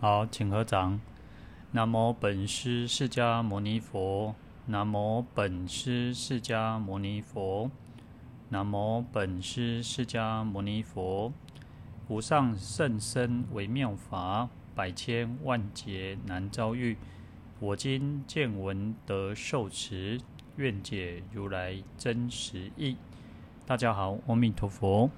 [0.00, 1.00] 好，请合掌。
[1.72, 4.32] 南无本师释迦牟尼佛。
[4.66, 7.68] 南无本师释迦牟尼佛。
[8.50, 11.32] 南无本师释迦牟尼佛。
[12.06, 16.96] 无上甚深微妙法，百千万劫难遭遇。
[17.58, 20.20] 我今见闻得受持，
[20.54, 22.96] 愿解如来真实义。
[23.66, 25.10] 大家好，阿弥陀佛。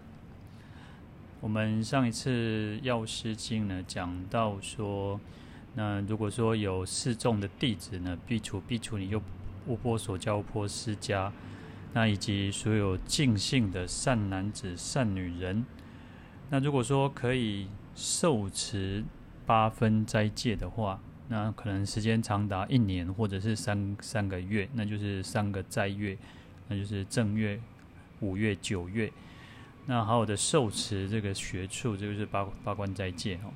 [1.41, 5.19] 我们上一次药师经呢，讲到说，
[5.75, 9.23] 那如果说有四众的弟子呢，必除必除，你又
[9.67, 11.33] 乌波索迦、鄔波斯迦，
[11.95, 15.65] 那以及所有净信的善男子、善女人，
[16.51, 19.03] 那如果说可以受持
[19.47, 26.19] 八分斋戒的话，那可能时间长达一年或者是三三个月，那就是三个斋月，
[26.69, 27.59] 那就是正月、
[28.21, 29.11] 五月、九月。
[29.91, 33.51] 那好好的受持这个学处，这就是八八关斋戒哦。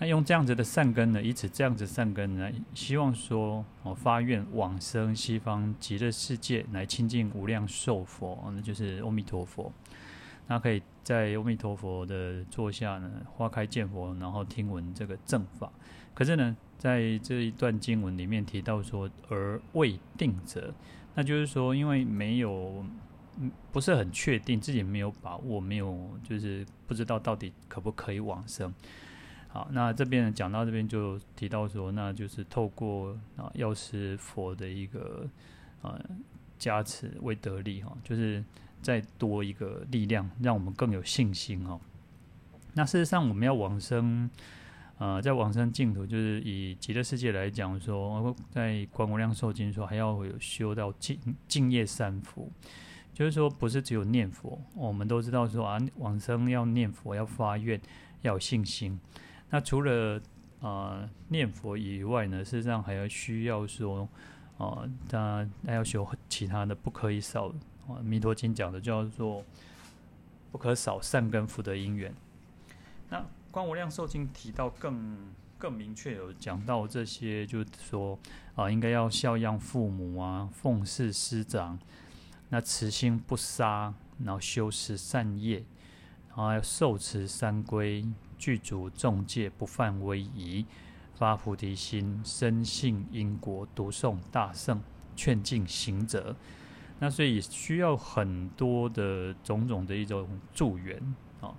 [0.00, 9.72] 那用这样子的善根呢，以此这样子善根呢，希望说哦发愿往生西方极乐世界，来亲近无量寿佛，那就是阿弥陀佛。
[10.48, 15.70] 那可以在阿弥陀佛的座下呢，花开见佛，然后听闻这个正法。
[16.12, 20.74] 可是呢，在这一段经文里面提到说，而未定者，
[21.14, 22.84] 那就是说，因为没有。
[23.70, 28.72] 不是很确定，自己没有把握，没有就是不知道到底可不可以往生。
[29.48, 35.26] 好，那这边讲到这边就提到说，那就是透过啊药师佛的一个
[35.80, 35.98] 啊
[36.58, 38.44] 加持为得力哈，就是
[38.82, 41.80] 再多一个力量，让我们更有信心哈。
[42.74, 44.28] 那事实上我们要往生，
[44.98, 52.52] 呃，在往生净土，就是以极乐世界来讲说，在观无量寿经说还要有修到净净业三福。
[53.18, 57.80] 就是说，不是只有念佛，我们都知道说啊，往生要念佛，要发愿，
[58.22, 58.96] 要有信心。
[59.50, 60.22] 那除了、
[60.60, 64.08] 呃、念佛以外呢，事实上还要需要说，
[64.56, 67.48] 啊、呃，他还要修其他的，不可以少。
[67.88, 69.42] 啊，《弥陀经》讲的叫做
[70.52, 72.14] 不可少善根福德因缘。
[73.08, 73.18] 那
[73.50, 75.16] 《观无量寿经》提到更
[75.58, 78.16] 更明确有讲到这些，就是说
[78.54, 81.76] 啊、呃，应该要孝养父母啊，奉事师长。
[82.50, 83.92] 那慈心不杀，
[84.24, 85.62] 然后修持善业，
[86.28, 88.04] 然后要受持三规，
[88.38, 90.64] 具足众戒，不犯威仪，
[91.14, 94.80] 发菩提心，深信因果，读诵大圣，
[95.14, 96.34] 劝进行者。
[96.98, 100.98] 那所以需要很多的种种的一种助缘
[101.42, 101.54] 啊，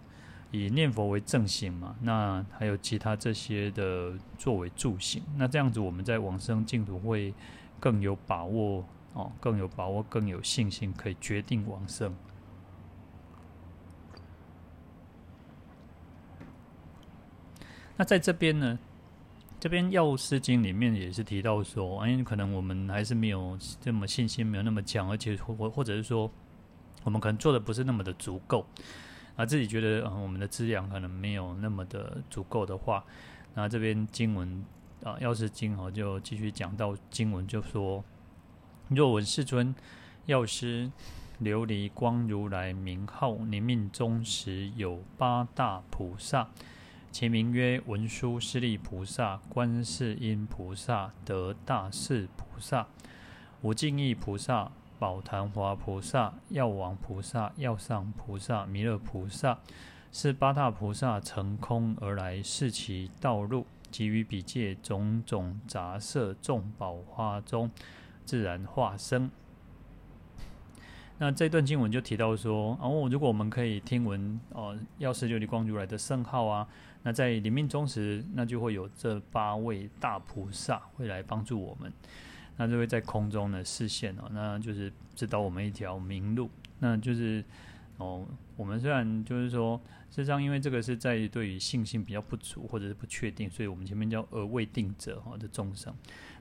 [0.50, 1.96] 以念佛为正行嘛。
[2.02, 5.22] 那还有其他这些的作为助行。
[5.38, 7.32] 那这样子我们在往生净土会
[7.80, 8.84] 更有把握。
[9.20, 12.16] 哦，更有把握，更有信心，可以决定往生。
[17.98, 18.80] 那在这边呢，
[19.60, 26.32] 这边《药师经》里面也是提到说，哎可能我们还是没有这么信心，没有那么强，而且或或者是说，
[27.04, 28.66] 我们可能做的不是那么的足够，
[29.36, 33.04] 啊，自己觉得啊，我们的资粮可能没有那么的足够的话，
[33.54, 34.64] 那这边经文
[35.04, 38.02] 啊，《药师经》哦，就继续讲到经文，就说。
[38.90, 39.76] 若闻世尊
[40.26, 40.92] 药师
[41.44, 46.50] 琉璃光如来名号，你命终时有八大菩萨，
[47.12, 52.88] 其名曰文殊师利菩萨、观世音菩萨、得大势菩萨、
[53.62, 59.60] 无尽意菩萨、宝昙华菩萨、药王菩萨、药上菩萨、弥勒菩萨。
[60.12, 67.70] 是八大菩萨乘空而来，示其道路，给予彼界种种杂色众宝花中。
[68.30, 69.32] 自然化生。
[71.18, 76.68] 那这段经文就提到说，哦，如果我们可以听闻哦，药师琉璃光如来的圣号啊，
[77.02, 81.92] 那在临命终时，那就会有这八位大菩萨会来帮助我们，
[82.58, 87.44] 那就会在空中呢示现哦，那就是指导我们一条明路，那就是。
[87.98, 88.26] 哦，
[88.56, 89.78] 我们虽然就是说，
[90.10, 95.94] 事实上，因为这个是在对于信心比较不足或者是不确定，所以我们前面叫而未定者哈的众生。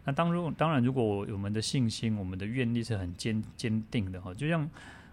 [0.09, 4.67] 那当如当然，如果我们的信心、我们的愿力是很坚坚定的哈，就像、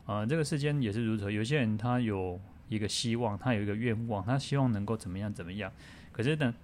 [0.05, 1.33] 呃，这个世间也是如此。
[1.33, 2.39] 有些人他有
[2.69, 5.69] 一个希望，他有一个愿望，他希望能够怎么样怎么样，
[6.13, 6.55] 可是呢，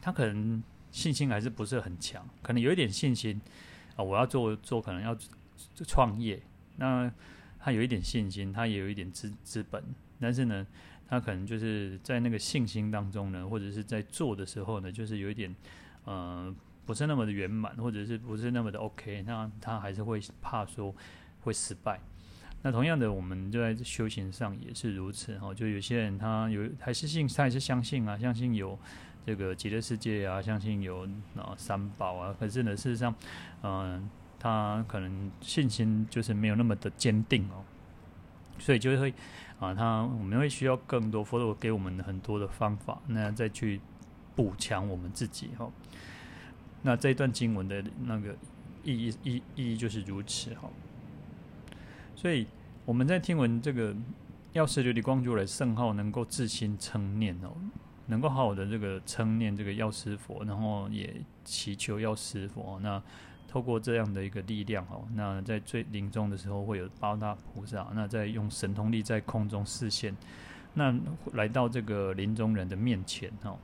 [0.00, 3.38] 他可能信心还是不是很强，可能有一点信心
[3.96, 5.14] 啊、我要做做，可能要
[5.86, 6.40] 创业
[6.78, 7.12] 那。
[7.58, 9.82] 他有一点信心，他也有一点资资本，
[10.18, 10.66] 但是呢，
[11.08, 15.54] 他可能就是在那个信心当中呢，或者是在做的时候呢，就是有一点，
[16.04, 16.54] 呃，
[16.86, 20.94] 不是那么的圆满，或者是不是那么的 OK，那他还是会怕说
[21.42, 22.00] 会失败。
[22.62, 28.78] 那同样的，我们就在修行上也是如此哈，就有些人他有还是信，他还是相信啊，相信有
[29.26, 33.14] 这个极乐世界啊，相信有啊三宝啊，可是呢，事实上，
[33.62, 34.08] 嗯、
[34.38, 37.62] 他可能信心就是没有那么的坚定哦，
[38.58, 39.12] 所以就会
[39.58, 43.78] 啊，他我们会需要更多佛陀给我们很多的方法，那再去
[44.34, 45.70] 补强我们自己哈。
[46.84, 48.36] 那这一段经文的那个
[48.84, 50.70] 意义意意义就是如此哈。
[52.14, 52.46] 所以
[52.84, 53.92] 我们在听闻这个
[54.52, 57.50] 药师琉璃光如来圣号，能够自心称念哦。
[58.06, 62.78] 能够好好的这个称念这个药师佛，然后也祈求药师佛。
[62.82, 63.02] 那
[63.48, 70.14] 透过这样的一个力量哦，那在最临终的时候会有八大菩萨，那在用神通力在空中示现，
[70.74, 70.94] 那
[71.32, 73.56] 来到这个临终人的面前哦。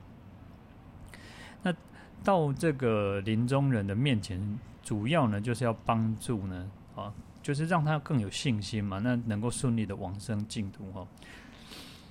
[2.23, 11.07] 到这个临终人的面前，主要呢就是要帮助呢啊，就是让他更有信心嘛，那能够顺利的往生净土哈。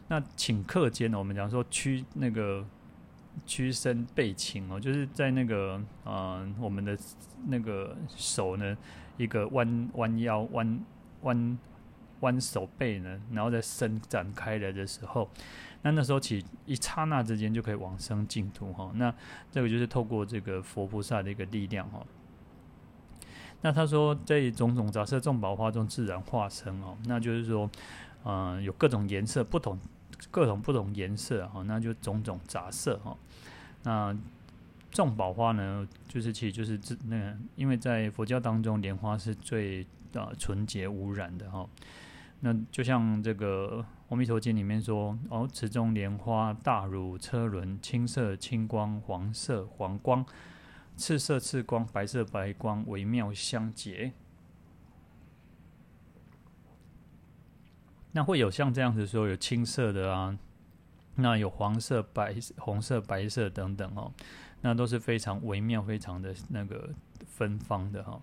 [0.08, 2.66] 那顷刻间呢，我们讲说屈那个
[3.46, 6.98] 屈身背顷哦，就是在那个呃我们的
[7.46, 8.76] 那个手呢，
[9.16, 10.80] 一个弯弯腰弯
[11.22, 11.58] 弯
[12.20, 15.28] 弯手背呢，然后再伸展开来的时候，
[15.82, 18.90] 那那时候起一刹那之间就可以往生净土哈。
[18.94, 19.14] 那
[19.50, 22.05] 这个就是透过这个佛菩萨的一个力量哈。
[23.62, 27.70] 那他说在种种杂色众宝花中自然化生哦，那就是说
[28.25, 29.78] 嗯、呃、有各种颜色不同。
[30.31, 33.16] 各种不同颜色哈，那就种种杂色哈。
[33.84, 34.14] 那
[34.90, 41.66] 众宝花呢，就是其实就是自那个，因为在佛教当中，莲花是最啊纯洁无染的哈。
[42.40, 50.25] 那就像这个《阿弥陀经》里面说：“哦，池中莲花大如车轮，青色青光，黄色黄光，
[50.96, 54.12] 赤色赤光，白色白光，微妙相结。”
[58.12, 60.38] 那会有像这样子说，有青色的啊，
[61.16, 64.10] 那有黄色、白、红色、白色等等哦，
[64.62, 66.88] 那都是非常微妙、非常的那个
[67.26, 68.20] 芬芳的哈。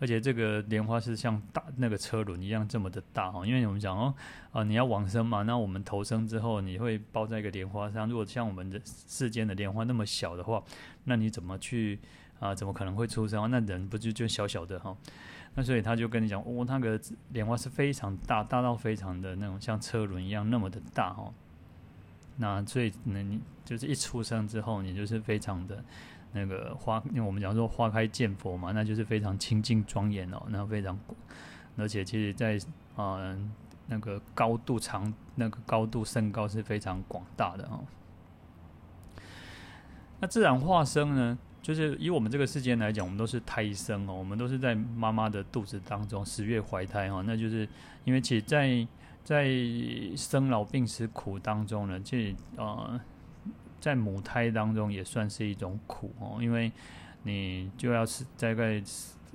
[0.00, 4.14] 而且这个莲花是像大那个车轮一样这么的大哈，因为我们讲哦，
[4.50, 8.08] 啊你要往生嘛，那我们投生之后你会包在一个莲花上。
[8.08, 10.62] 如果像我们的世间的莲花那么小的话，
[11.04, 11.98] 那你怎么去
[12.40, 12.54] 啊？
[12.54, 13.50] 怎么可能会出生？
[13.50, 14.96] 那人不就就小小的哈？
[15.54, 16.98] 那所以他就跟你讲，哦，那个
[17.30, 21.34] 莲花是非常大，大到非常的那种像车轮一样那么的大哦。
[22.36, 25.84] 那所以，你就是一出生之后，你就是非常的
[26.32, 30.98] 那个花，因为我们讲说花开见佛嘛，那就是非常清净庄严哦，那非常，
[31.76, 32.58] 而且其实在
[32.96, 33.36] 啊、
[33.86, 37.84] 那个高度长那个高度身高是非常广大的哦。
[40.20, 41.38] 那自然化生呢？
[41.62, 47.68] 就是以我们这个世间来讲，我们都是胎生哦，我们都是在妈妈的肚子当中十月怀胎哈，那就是
[48.04, 48.86] 因为其实在
[49.22, 49.50] 在
[50.16, 52.98] 生老病死苦当中呢，这呃
[53.80, 56.70] 在母胎当中也算是一种苦哦，因为
[57.22, 58.82] 你就要是大概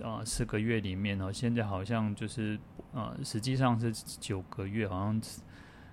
[0.04, 2.58] 啊四个月里面哦，现在好像就是
[2.94, 5.22] 呃实际上是九个月，好像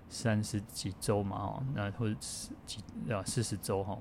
[0.09, 3.99] 三十几周嘛哦，那或者几啊四十周哈。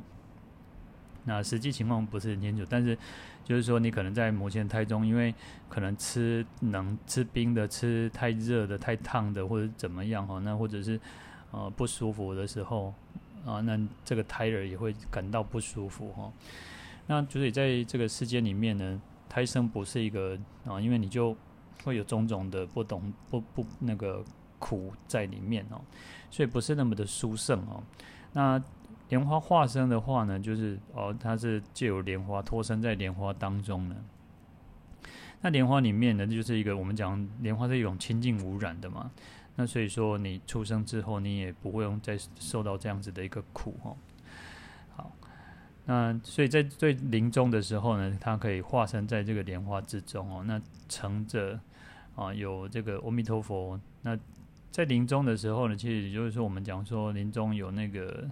[1.23, 2.97] 那实际情况不是很清楚，但是
[3.43, 5.31] 就是说，你可能在母亲胎中，因为
[5.69, 10.99] 可能吃能、吃冰的、吃太热的、太烫的，或者怎么样哈，那或者是
[11.51, 12.91] 呃不舒服的时候
[13.45, 16.31] 啊，那这个胎儿也会感到不舒服哈。
[17.07, 21.35] 那就是在这个世界里面呢，胎生不是一个啊，因为你就
[21.83, 24.23] 会有种种的不懂不不那个
[24.59, 25.81] 苦在里面哦，
[26.29, 27.83] 所以不是那么的殊胜哦。
[28.33, 28.61] 那
[29.09, 33.95] 莲花化身的话呢，就是哦，它是借由莲花托生在莲花当中呢。
[35.41, 39.11] 那莲花里面呢，就是一个我们讲莲花是一种清净无染的嘛。
[39.55, 43.95] 那所以说你出生之后，你也不会用再受到这样子的一个苦哦。
[44.95, 45.11] 好，
[45.85, 50.43] 那所以在最临终的时候呢，它可以化身在这个莲花之中哦。
[50.45, 51.59] 那乘着
[52.15, 53.79] 啊，有这个阿弥陀佛。
[54.01, 54.17] 那
[54.71, 58.29] 在临终的时候呢，其实也就是说我们讲说临终有那个。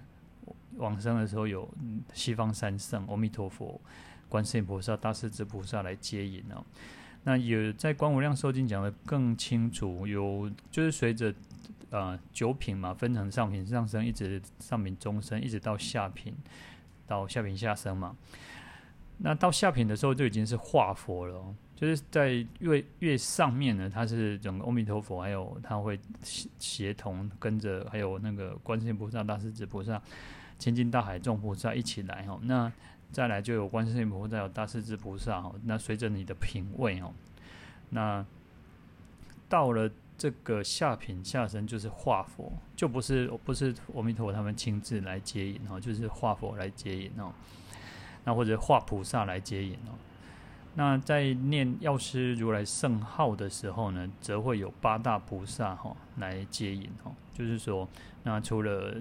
[0.78, 1.68] 往生的时候有
[2.14, 3.82] 西方三圣，阿弥陀佛、
[4.30, 6.64] 观世音菩萨、大势至菩萨来接引哦。
[7.24, 11.30] 那有在《观无量寿经》讲的更清楚，有就是随着
[11.92, 16.36] 啊、呃、九品嘛，分成上品、上生，一直上品、中生，一直到下品，
[17.06, 18.16] 到下品下生嘛。
[19.18, 26.00] 那到下品的时候就已经是化佛了，就是在越越上面呢，它是整个阿弥陀佛，还有他会
[26.58, 30.02] 协同跟着，还有那个观世音菩萨、大势至菩萨。
[30.58, 32.70] 亲近大海众菩萨一起来哈，那
[33.12, 35.54] 再来就有观世音菩萨，有大势至菩萨哈。
[35.66, 37.12] 那随着你的品位哦，
[37.90, 38.26] 那
[39.48, 47.34] 到了这个下品下生就是化佛，就不是不是阿弥陀佛他们亲自来接引哦，就是化佛来接引哦，
[48.26, 49.98] 那或者化菩萨来接引哦。
[50.76, 57.90] 那在念药师如来圣号的时候呢，则会有八大菩萨哈来接引哦，就是说，
[58.24, 58.96] 那除了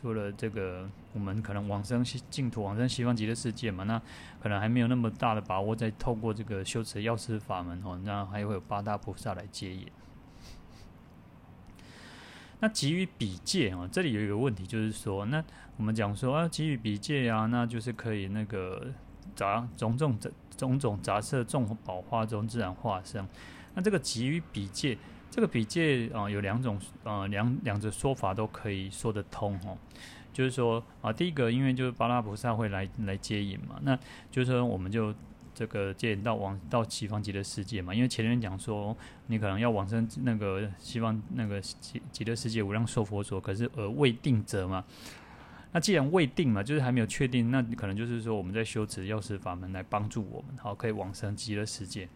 [0.00, 4.00] 除了这个，我们可能往生净土、往生西方极乐世界嘛，那
[4.40, 9.86] 可能还没有那么大的把握，再透过这个修持药师法门哦，那还会有八大菩萨来接引。
[12.60, 15.42] 那给予比戒啊，这里有一个问题，就是说，那
[15.76, 18.88] 我们讲说啊，给予比戒啊，那就是可以那个
[19.36, 23.26] 杂种种种种种杂色众宝花中自然化生。
[23.74, 24.98] 那这个给予比戒，
[25.30, 29.78] 这个比戒啊，有两种呃两两种说法都可以说得通哦。
[30.38, 33.98] 就是说啊，第一个，因为就是八拉菩萨会来来接引嘛，那
[34.30, 35.12] 就是说我们就。
[35.54, 44.84] 这个接引到往到西方极乐世界嘛，因为前面讲说你可能要往生那个西方那个极极乐世界无量寿佛所，可是而未定者嘛。
[45.72, 52.08] 那既然未定嘛，就是还没有确定，那可能就是说我们在修持药师法门来帮助我们，好可以往生极乐世界。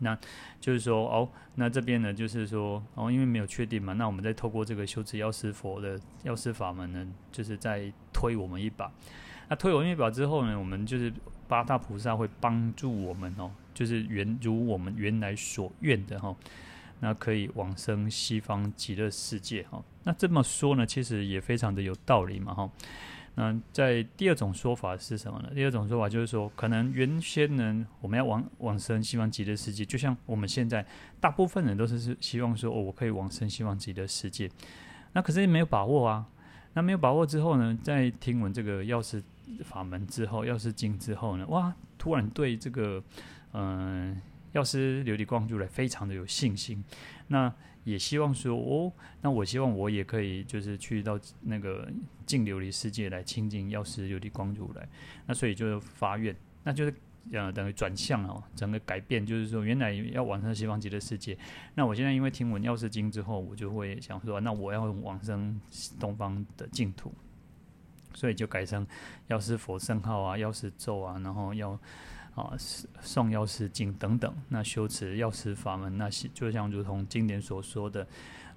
[0.00, 0.18] 那
[0.60, 8.92] 就是说哦，那这边呢就是说哦，因为没有确定嘛，那我们再透过这个修持药师佛的药师法门呢，就是在推我们一把。
[9.48, 11.12] 那推我们一把之后呢，我们就是。
[11.50, 16.32] 八大菩萨会帮助我们哦，就是原如我们原来所愿的哈，
[17.00, 19.82] 那可以往生西方极乐世界哈。
[20.04, 22.70] 那这么说呢，其实也非常的有道理嘛哈。
[23.34, 25.50] 那在第二种说法是什么呢？
[25.54, 30.84] 第二种说法就是说，可能原先呢，我们要往往生西方极乐世界，就像我们现在
[31.20, 34.50] 大部分人都是希望说，哦，我可以往生西方极乐世界。
[35.12, 36.26] 那可是没有把握啊。
[36.72, 39.22] 那没有把握之后呢，在听闻这个药师。
[39.64, 43.02] 法门之后，药师经之后呢，哇，突然对这个，
[43.52, 44.16] 嗯、
[44.52, 46.84] 药师琉璃光如来非常的有信心，
[47.26, 47.52] 那
[47.84, 51.90] 也希望说，哦，那我希望我也可以，就是去到那个
[52.26, 54.88] 净琉璃世界来亲近药师琉璃光如来，
[55.26, 56.94] 那所以就发愿，那就是
[57.32, 61.36] 呃等于转向哦，整个改变，就是说原来要往生西方极乐世界，
[61.74, 65.60] 那我现在因为听闻药师经之后，我就会想说，那我要往生
[65.98, 67.12] 东方的净土。
[68.12, 68.84] 所以就改成
[69.28, 71.78] 药师佛圣号啊，药师咒啊，然后要
[72.40, 72.56] 啊
[73.02, 74.34] 诵药师经等等。
[74.48, 78.06] 那修持药师法门，那些就像如同经典所说的，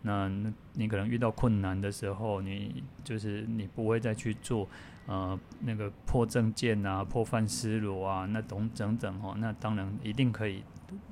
[0.02, 0.30] 那
[0.74, 4.68] 你可能遇到困难的时候，你就是你不会再去做
[5.06, 10.64] 呃那个破正见啊、破犯思罗啊，那等等等哦，那当然一定可以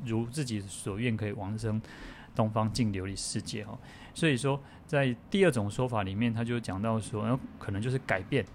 [0.06, 1.82] 如自己所愿，可以往生
[2.36, 3.78] 东方净琉璃世界哦。
[4.14, 8.46] 所以说，在第二种说法里面，他就讲到说，可能就是改变，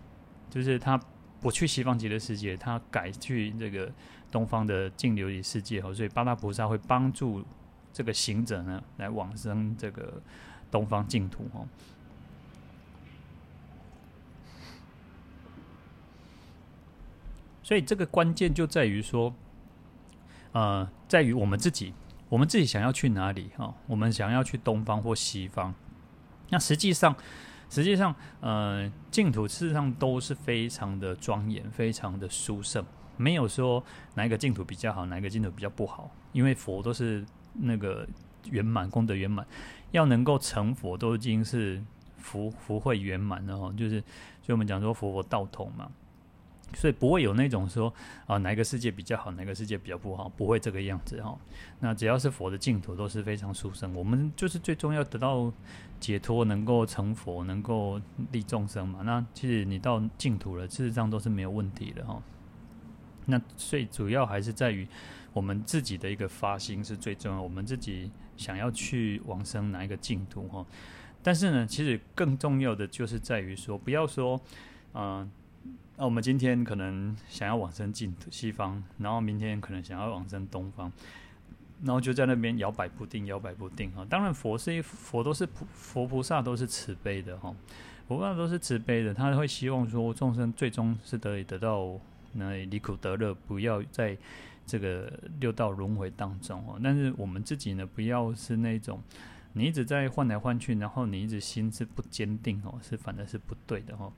[0.51, 1.01] 就是他
[1.47, 3.89] 不去西方极乐世界，他改去这个
[4.33, 5.95] 东方的净琉璃世界哦。
[5.95, 7.45] 所以八大菩萨会帮助
[7.93, 10.21] 这个行者呢，来往生这个
[10.73, 11.65] 东方净土哦。
[17.63, 19.33] 所以这个关键就在于说，
[20.51, 21.95] 呃，在于我们自己。
[22.29, 23.53] 我们自己想要去哪里？
[23.57, 25.73] 哈，我们想要去东方或西方。
[26.49, 27.15] 那实际上，
[27.69, 32.85] 实际上，呃，净土事实上都是非常的庄严，非常的殊胜，
[33.17, 33.83] 没有说
[34.15, 36.11] 哪一个净土比较好，哪一个净土比较不好。
[36.33, 38.07] 因为佛都是那个
[38.51, 39.47] 圆满功德圆满，
[39.91, 41.83] 要能够成佛都已经是
[42.19, 43.73] 福福慧圆满了哈。
[43.77, 44.01] 就是，
[44.43, 45.91] 所以我们讲说佛佛道同嘛。
[46.75, 47.93] 所以不会有那种说
[48.27, 51.39] 啊，哪一个世界比较好，哪个世界比较不好，不会这个样子哈。
[51.81, 55.51] 那只要是佛的净土都是非常殊胜，我们就是最终要得到
[56.01, 58.01] 解脱，能够成佛，能够
[58.33, 59.01] 利众生嘛。
[59.03, 62.21] 那其实你到净土了，事实上都是没有问题的哈。
[63.25, 64.87] 那最主要还是在于
[65.33, 70.67] 我们自己的一个发心是最重要，我们自己想要去往生哪一个净土哈。
[71.23, 74.39] 但是呢，其实更重要的就是在于说，不要说
[74.93, 75.31] 嗯。
[75.99, 80.93] 那我们今天可能想要往生进西方，然后明天可能想要往生东方，
[81.83, 84.05] 然后就在那边摇摆不定，摇摆不定哈。
[84.05, 87.55] 当然，佛是佛都是佛菩萨都是慈悲的哈，
[88.07, 91.99] 佛菩萨都是慈悲的，他会希望说众生最终是得以得到
[92.35, 94.15] 那离苦得乐，不要在
[94.67, 95.11] 这个
[95.41, 96.79] 六道轮回当中哦。
[96.85, 99.01] 但是我们自己呢，不要是那种
[99.55, 104.13] 你一直在换来换去，然后你一直心是不坚定哦，是反而是不对的哦。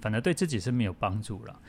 [0.00, 1.60] 反而对自己是没有帮助了。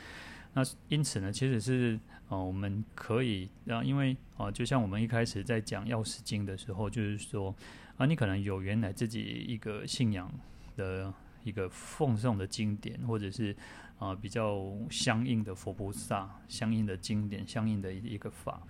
[0.54, 7.56] 那因此呢，其实是呃，我们可以让，因为呃，就像我们一开始在讲药师经的时候，就是说
[7.98, 10.30] 啊，你可能有原来自己一个信仰
[10.76, 13.56] 的一个奉送的经典，或者是
[13.98, 18.62] 啊比较相应的佛菩萨、相应的经典、相应的一个法。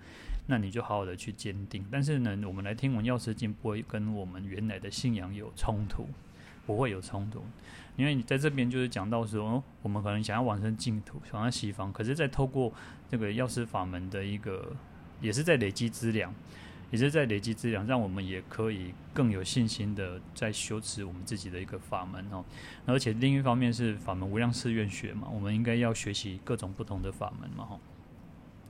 [0.46, 1.84] 那你就好好的去坚定。
[1.90, 6.08] 但是呢，我们来听闻药师经不会跟我们原来的信仰有冲突，
[6.66, 7.42] 不会有冲突，
[7.96, 12.72] 因为你在这边就是讲到说，我们可能想要往生净土，想要西方，可是，在透过
[13.10, 14.74] 这个药师法门的一个，
[15.20, 16.34] 也是在累积资粮。
[16.90, 22.44] 也是在累积资粮，让我们也可以更有信心的在修持我们自己的一个法门哦。
[22.84, 27.78] 而且另一方面是法门无量寺院学嘛，我们应该要学习各种不同的法门嘛哈。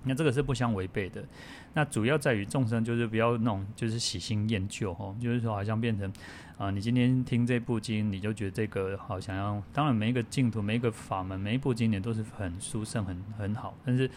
[0.04, 1.24] 那这个是不相违背的。
[1.74, 6.12] 那主要在于众生就是不要那种就是喜新厌旧哦，就是说好像变成
[6.58, 14.10] 啊，你今天听这部经，你就觉得这个好像要，当然每一个净土、每一个法门、每一部经典都是很殊胜、很很好，但是。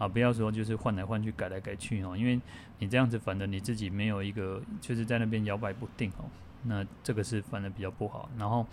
[0.00, 2.40] 啊，不要说就是换来换去、改来改去哦，因为
[2.78, 6.24] 你这样子，反正你自己没有一个，就是在那边摇摆不定哦。
[6.62, 8.30] 那这个是反而比较不好。
[8.38, 8.66] 然后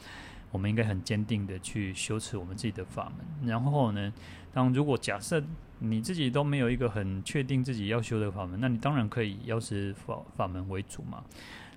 [0.51, 3.49] 我们应该很坚定的去修持我们自己的法门。
[3.49, 4.13] 然后呢，
[4.57, 5.39] 当如果假设
[5.77, 11.23] 你自己都没有一个很确定自己要修的法门，那你当然可以药师法法门为主嘛。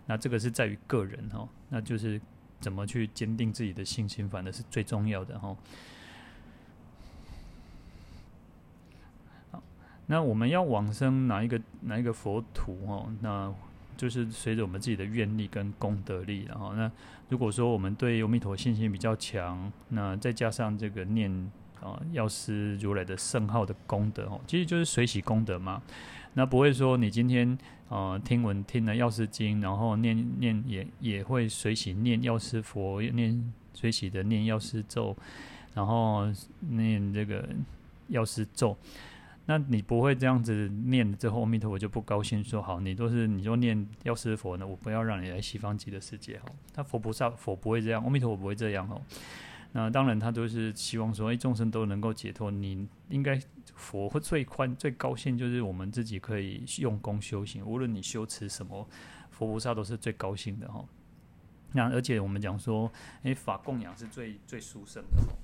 [0.07, 2.19] 那这个是在于个人哦，那就是
[2.59, 5.55] 怎么去坚定自己的信心，反正是最重要的哦。
[10.07, 13.13] 那我们要往生哪一个哪一个佛土哦？
[13.21, 13.53] 那
[13.99, 16.91] 就是随着我们自己的愿力跟功德力，然后那
[17.29, 25.83] 如果说我们对阿弥陀信心比较强，那再加上这个念啊药师如来的圣号的功德哦，其实就是随喜功德嘛。
[26.35, 27.59] 那不会说你今天
[27.89, 35.17] 啊听闻听了药师经，然后念念也也会随喜念药师佛，念随喜的念药师咒，
[35.75, 36.25] 然后
[36.61, 37.49] 念这个
[38.09, 38.77] 药师咒。
[39.47, 46.45] 那你不会这样子念之后，阿弥陀佛就不高兴，说好，你都是你就念药师佛呢，我不要让你来西方极乐世界哈。
[46.73, 49.03] 他佛菩萨佛不会这样，阿弥陀佛不会这样哦。
[49.73, 52.51] 那当然他都是希望说，哎，众生都能够解脱。
[52.51, 53.41] 你应该
[53.75, 58.89] 佛会最宽最高兴，就是我们自己可以用功修行，无论你修持什么，
[59.31, 60.85] 佛菩萨都是最高兴的哈。
[61.73, 62.91] 那而且我们讲说，
[63.23, 65.39] 哎，法供养是最最殊胜的哦，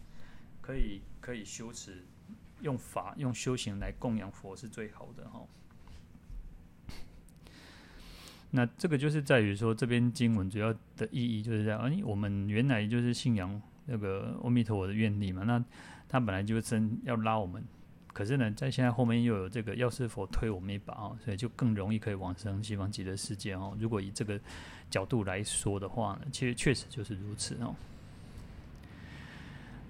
[0.61, 2.04] 可以可以修持。
[2.62, 5.46] 用法用修行来供养佛是最好的哈。
[8.51, 11.79] 那这个就是在于说，这边经文主要的意义就是这样。
[11.81, 15.42] 哎，我们原来就是信仰那个阿弥陀佛的愿力嘛。
[15.44, 15.62] 那
[16.09, 17.62] 他本来就是真要拉我们，
[18.12, 23.77] 可是呢，在现在后面又有这个药师佛推我们一把哦，所以就更容易可以往生西方极乐世界哦。
[23.81, 24.38] 如果以这个
[24.88, 27.75] 角度来说的话呢，其实确实就是如此哦。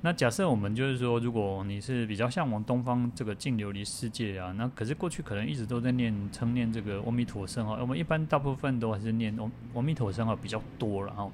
[0.02, 11.30] 那假设我们就是说，如果你是比较向往东方这个净琉璃世界啊，那可是过去可能一直都在念称念这个阿弥陀佛圣号，我们一般大部分都还是念阿阿弥陀佛圣号比较多了哈。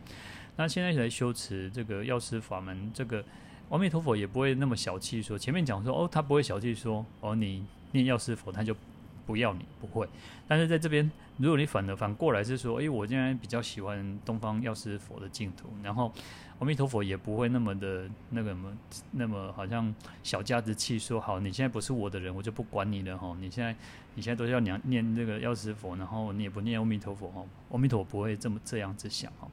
[0.57, 3.25] 那现在来修持这个药师法门，这个
[3.71, 8.77] 阿弥陀佛也不会那么小气说，前面讲说哦，他不会小气说哦，你念药师佛他就
[9.27, 10.09] 不要你，不会。
[10.47, 16.13] 但是在这边，如果你反的反过来是说，诶，我现在比较喜欢东方药师佛的净土，然后。
[16.59, 18.79] 阿弥陀佛也不会那么的那个什么，
[19.11, 23.37] 那么好像小家子气，说好，你现在不是我的人，我就不管你了哈。
[23.41, 23.75] 你现在
[24.15, 27.45] 你现在都要念念这个药师佛，然后你也不念阿弥陀佛哈。
[27.73, 29.49] 阿弥陀佛不会这么这样子想哈。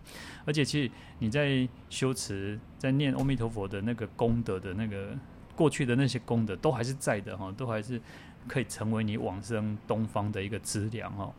[0.45, 5.17] 而且其实你在修持，在念阿弥陀佛的那个功德的那个
[5.55, 7.99] 过去的那些功德都还是在的哈，都还是
[8.47, 11.33] 可以成为你往生东方的一个资粮哦。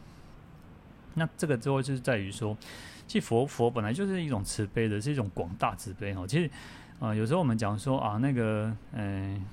[1.14, 2.56] 那这个之后就是在于说。
[3.06, 6.24] 其实佛佛本来就是一种慈悲的，是一种广大慈悲哈。
[6.28, 6.48] 其实
[7.00, 9.44] 啊、有时候我们讲说啊，那个嗯，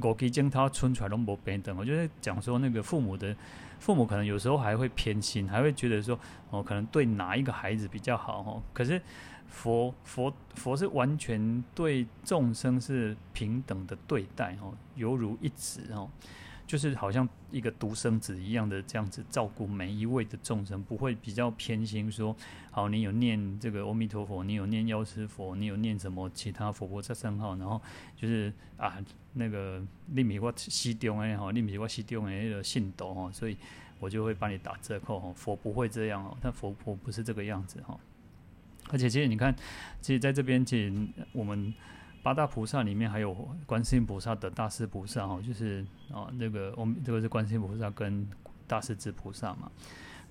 [0.00, 3.34] 我给经他春传龙伯等等，我觉得讲说那个父母的
[3.80, 6.16] 父母可能有时候还会偏心，还会觉得说
[6.50, 8.62] 哦，可能对哪一个孩子比较好哈。
[8.72, 9.02] 可是
[9.48, 16.08] 佛佛佛是完全对众生是平等的对待哈，犹如一子哦。
[16.68, 22.36] 就是好像一个独生子一样的这样子照顾每一位的众生，不会比较偏心说，
[22.70, 27.80] 好，你有念这个阿弥陀佛，你有念药师佛，你有念什么其他佛菩萨圣号，然后
[28.14, 29.02] 就是啊
[29.32, 33.56] 那个你米我西中哎哈，你米我西中哎那个信徒哈，所以
[33.98, 37.98] 我就会帮你打折扣哈，佛不会这样哦，但佛佛不是这个样子哈，
[38.90, 39.56] 而且其实你看，
[40.02, 40.92] 其实在这边其实
[41.32, 41.72] 我们。
[42.22, 43.32] 八大菩萨里面还有
[43.64, 48.28] 观世音菩萨的大势菩萨哈，就是啊那个我们这个是观世音菩萨跟
[48.66, 49.70] 大势至菩萨嘛。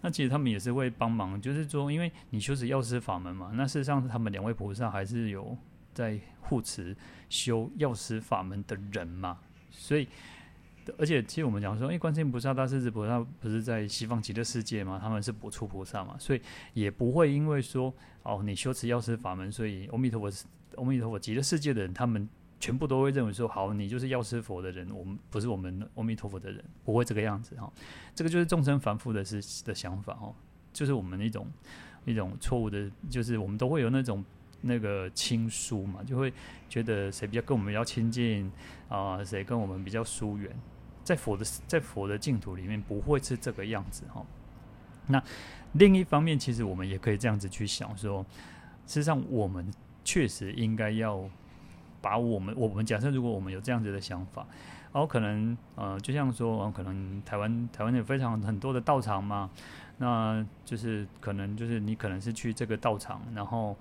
[0.01, 5.57] 那其实他们也是会帮忙，就是说，因为你修持药师法门嘛，那事实上他们两位菩萨还是有
[5.93, 6.95] 在护持
[7.29, 9.39] 修药师法门的人嘛。
[9.71, 10.07] 所以，
[10.99, 14.99] 而且其实我们讲说，哎，观世音菩萨、大势至菩萨不是在西方极乐世界嘛？
[15.01, 16.41] 他们是不处菩萨嘛，所以
[16.73, 20.47] 也不会因为说哦，你修持药师法门，所以阿弥陀佛。
[20.77, 22.27] 阿弥陀佛，极乐世界的人，他们
[22.59, 27.71] 全部都会认为说，好，你就是药师佛的人，我们不是我们阿弥陀佛的人，不会这个样子哈。
[28.15, 30.33] 这个就是众生凡夫的是的想法哈，
[30.71, 31.47] 就是我们一种
[32.05, 34.23] 一种错误的，就是我们都会有那种
[34.61, 36.33] 那个亲疏嘛，就会
[36.67, 38.51] 觉得谁比较跟我们比较亲近
[38.89, 40.55] 啊，谁跟我们比较疏远，
[41.03, 44.25] 在佛的在佛的净土里面不会是这个样子哈。
[45.07, 45.23] 那
[45.73, 48.25] 另一方面，其实我们也可以这样子去想说，
[48.85, 49.71] 事实上我们
[50.07, 51.29] 确实应该要。
[51.99, 54.45] 把我们我们假设，如果我们有这样子的想法，
[54.93, 59.49] 然后可能呃，就像说，可能台湾台湾有非常很多的道场嘛，
[59.97, 63.75] 那就是可能就是你可能是去这个道场，然后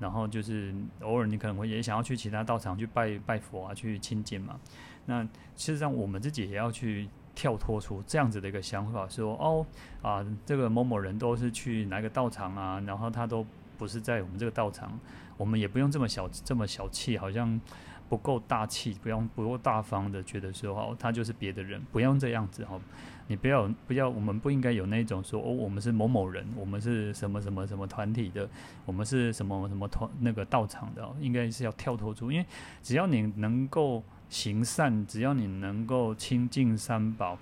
[0.00, 4.58] 然后就是偶尔你可能会也想要去其他道场去拜拜佛啊，去亲近嘛。
[5.06, 9.64] 那事实上我们自己也要去跳脱出这样子的一个想法，说哦
[10.02, 13.46] 啊，这个某某人都是去哪个道场啊，然后他都
[13.78, 14.98] 不是在我们这个道场。
[15.42, 17.60] 我们也不用这么小这么小气，好像
[18.08, 22.78] 不够大气，不用不够大方的觉得说哦，他就是别的人，不用这样子哈。
[23.26, 28.48] 你不要不要，我们不应该有那种说哦，我们是某某人，我们是什么什么什么团体的，
[28.86, 32.46] 我们是什么什么团那个道场的，应该是要跳脱出，因为
[32.84, 37.36] 只要你能够行善，只要你能够亲近三宝，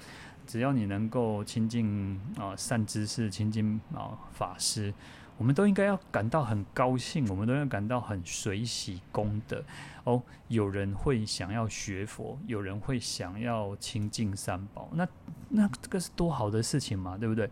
[0.47, 4.95] 只要你能够亲近啊善知识，亲近啊法师。
[5.41, 9.65] 我们都应该要感到很高兴，我们都要感到很随喜功德
[10.05, 10.23] 哦。
[10.49, 15.09] 有人会想要学佛，有人会想要亲近三宝，那
[15.49, 17.49] 那这个是多好的事情嘛，对不对？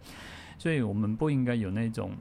[0.59, 2.13] 所以我们不应该有那种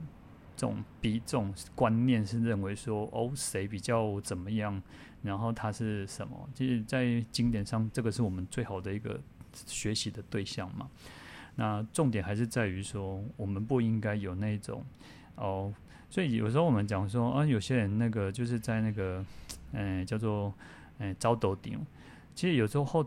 [0.56, 4.82] 这种比这种观念，是认为说哦，谁比较怎么样，
[5.20, 6.48] 然后他是什么？
[6.54, 9.20] 其实，在经典上，这个是我们最好的一个
[9.66, 10.88] 学习的对象嘛。
[11.56, 14.82] 那重点还是在于说，我们不应该有那种。
[15.38, 15.72] 哦，
[16.10, 19.24] 所以有时候我们讲说啊，有些人那个就是在那个，
[19.72, 20.52] 嗯、叫做
[20.98, 21.78] 嗯招斗顶，
[22.34, 23.06] 其实有时候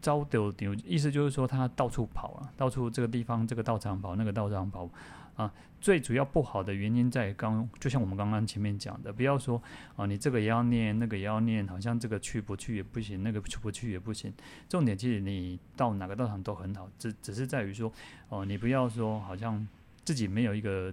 [0.00, 4.88] 招斗顶意思就是说他到处跑啊，到处这个地方这个道场跑，那个道场跑
[5.36, 5.52] 啊。
[5.80, 9.62] 最主要不好的原因在刚，就像我们刚刚前面讲的，不要说
[9.96, 14.32] 啊，你这个也要念，那个也要念，好像这个去不去也不行，那个出不去也不行。
[14.66, 17.92] 重点其实你到哪个道场都很好，只只是在于说
[18.30, 19.66] 哦，你不要说好像
[20.04, 20.90] 自己没有一个。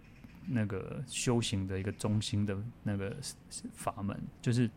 [0.48, 3.16] 那个修行的一个中心的那个
[3.74, 4.70] 法门，就是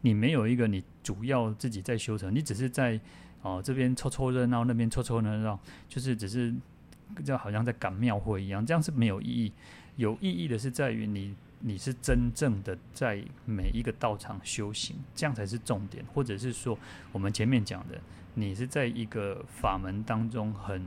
[0.00, 3.00] 你没有一个你主要自己在修成，你只是在
[3.42, 6.54] 哦这边凑凑热闹，那边凑凑热闹，就是只是
[7.24, 9.52] 就好像在赶庙会一样，这样是没有意义。
[9.96, 16.78] 有意义的是在于你你是真正的在每一个道场修行，这样才是重点，或者是说
[17.12, 18.00] 我们前面讲的，
[18.34, 20.84] 你是在一个法门当中很。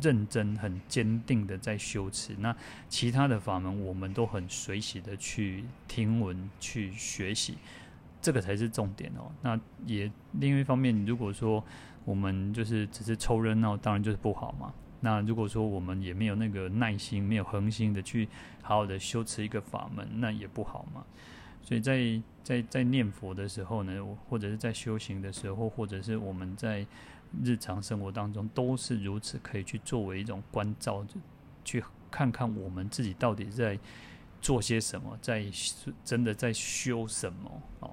[0.00, 2.54] 认真、很坚定的在修持，那
[2.88, 7.56] 其他的法门我们都很随喜的去听闻、去学习，
[8.20, 9.32] 这个才是重点哦。
[9.40, 11.64] 那也另一方面，如果说
[12.04, 14.70] 我们就是只是凑热闹，当然就是不好嘛。
[15.00, 18.28] 那如果说我们也没有那个耐心、没有恒心的去
[18.60, 21.02] 好好的修持一个法门，那也不好嘛。
[21.62, 26.86] 所以在在在念佛的时候呢，或者是在修行的时候，或者是我们在。
[27.42, 31.04] 日常生活当中都是如此，可以去作为一种关照，
[31.64, 33.78] 去看看我们自己到底在
[34.40, 35.44] 做些什么，在
[36.04, 37.90] 真的在修什么哦。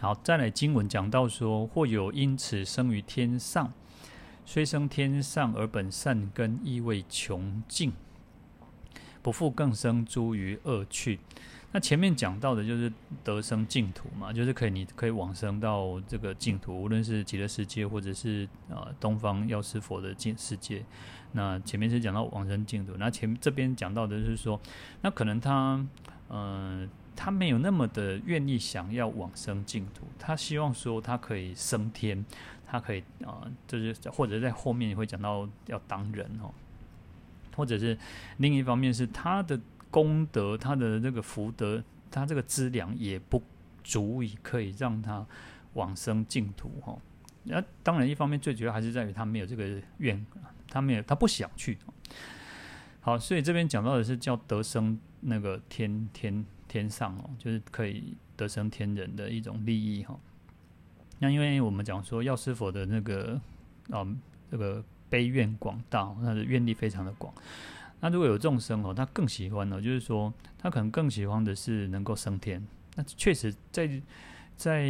[0.00, 3.70] 好，再来经文讲到说，或有因此生于天上，
[4.46, 7.92] 虽生天上而本善根亦未穷尽，
[9.20, 11.20] 不复更生诸于恶趣。
[11.72, 20.84] 那前面讲到的就是得生净土嘛，就是可以你可以往生到这个净土，无论是极乐世界或者是啊东方药师佛的净世界。
[21.30, 24.60] 那前面是讲到往生净土，那前这边讲到的就是说，
[25.02, 25.74] 那可能他
[26.28, 32.24] 嗯、呃、他没有那么的愿意想要往生净土，他希望说他可以升天，
[32.66, 36.50] 他可以啊、就是或者在后面会讲到要当人哦，
[37.54, 37.96] 或者是
[38.38, 39.60] 另一方面是他的。
[39.90, 43.42] 功德，他的那个福德，他这个资粮也不
[43.82, 45.26] 足以可以让他
[45.74, 46.96] 往生净土哈。
[47.44, 50.24] 那当然，一方面最主要还是在于他没有这个愿，
[50.68, 51.78] 他没有，他不想去。
[53.00, 60.18] 好，所以这边讲到的是叫得生那个天天天上哦，就是可以得生天人的一种利益哈。
[61.18, 63.40] 那因为我们讲说药师佛的那个
[63.90, 64.06] 啊，
[64.50, 67.32] 这个悲愿广大，他的愿力非常的广。
[68.00, 72.66] 那如果有众生哦，他更喜欢呢，就是说他可能更喜欢的是能够升天。
[72.96, 73.88] 那确实在
[74.56, 74.88] 在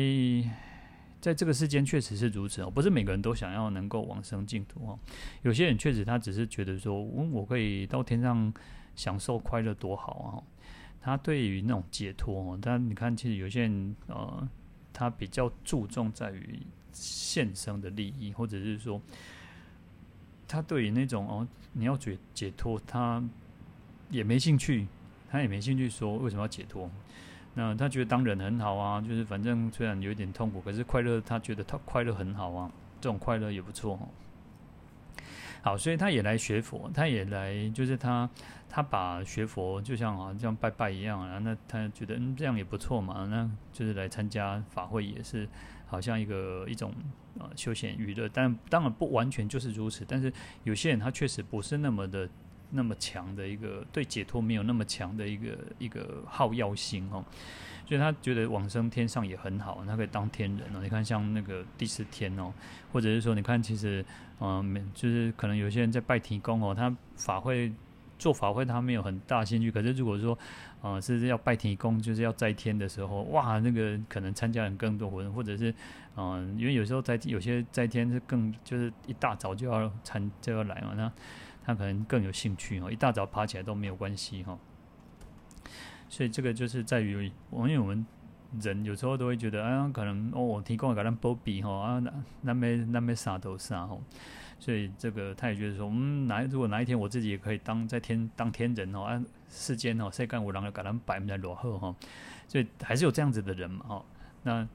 [1.21, 4.99] 在这个世间确实是如此哦，不是每个人都想要能够往生净土哦。
[5.43, 8.53] 有些人确实他只是觉得说，嗯，我可以到天上
[8.97, 10.31] 享受快乐多好啊。
[11.03, 14.49] 他对于那种解脱哦，但你看，其实有些人呃，
[14.93, 16.61] 他比较注重在于
[16.93, 19.01] 现生的利益，或者是说，
[20.51, 23.23] 他对于那种哦，你要解解脱，他
[24.11, 24.89] 也没兴趣，
[25.31, 26.91] 他也没兴趣说为什么要解脱。
[27.55, 33.97] 那他觉得当人很好啊，就是反正虽然有一点痛苦，可是快乐，他觉得他快乐很好啊，这种快乐也不错。
[35.63, 38.29] 好，所以他也来学佛，他也来，就是他
[38.69, 45.47] 他把学佛就像啊，像拜拜一样啊，那他觉得嗯这样也不错嘛，那就是来参加法会也是
[45.87, 46.93] 好像一个一种
[47.39, 50.33] 呃休闲娱乐，但当然不完全就是如此，但是
[50.65, 52.29] 有些人他确实不是那么的。
[52.73, 57.25] 那么强的一个对解脱没有那么强的一个一个好药心哦，
[57.85, 60.81] 所以他觉得往生天上也很好，他可以当天人哦。
[60.81, 62.53] 你看像那个第四天哦，
[62.93, 64.05] 或者是说你看其实
[64.39, 67.73] 嗯，就是可能有些人在拜提公哦，他法会
[68.21, 70.39] 做法会他没有很大兴趣，可是如果说
[70.85, 75.75] 嗯是要拜天公，就是要在天的时候，哇，那个可能参加人更多人，或者是
[76.17, 81.11] 嗯，因为有时候在有些在天是更就是一大早就要参就要来嘛，那。
[81.63, 84.59] 他可能更有兴趣哦，一大早爬起来都没有关系哈。
[86.09, 88.05] 所以这个就是在于，我因为我们
[88.63, 93.97] 人有时候都会觉得，啊，可能哦，我提供给他波比哈啊，那那没那没啥都啥哈。
[94.61, 101.97] 所以这个他也觉得说，嗯，哪如果哪一天我自己也可以当在天当天人哦，啊，世间哦，谁干我让他给他们摆在落后哈。
[102.47, 104.05] 所以还是有这样子的人嘛哈。
[104.45, 104.69] 那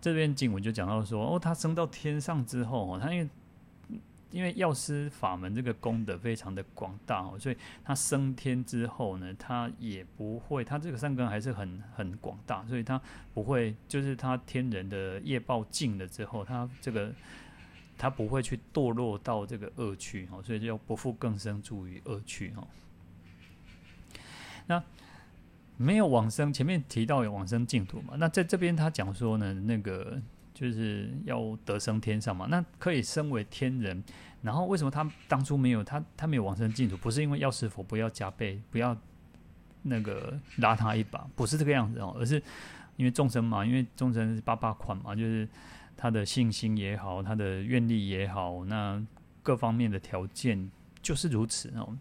[0.00, 3.28] 这边经文就讲到说，哦，他升到天上之后哦，他因为。
[4.32, 13.00] 因为药师法门这个功德非常的广大哦，所以他升天之后呢，他也不会，他这个善根还是很很广大，所以他
[13.32, 17.10] 不会，就是他天人的业报尽了之后，他这个
[17.96, 22.66] 他不会去堕落到这个恶趣哦，所以就不复更生住于恶趣哦。
[24.66, 24.82] 那
[25.76, 28.14] 没有往生，前面提到有往生净土嘛？
[28.18, 30.20] 那在这边他讲说呢，那个。
[30.58, 34.02] 就是要得生天上嘛，那可以升为天人。
[34.40, 36.96] 然后为什么他当初没有他他没有往生净土？
[36.96, 38.96] 不是因为药师佛不要加倍，不要
[39.82, 42.42] 那个拉他一把，不是这个样子哦，而是
[42.96, 45.46] 因为众生嘛，因为众生是八八款嘛，就是
[45.96, 49.02] 他的信心也好，他的愿力也好，那
[49.42, 51.96] 各方面的条件就是如此哦。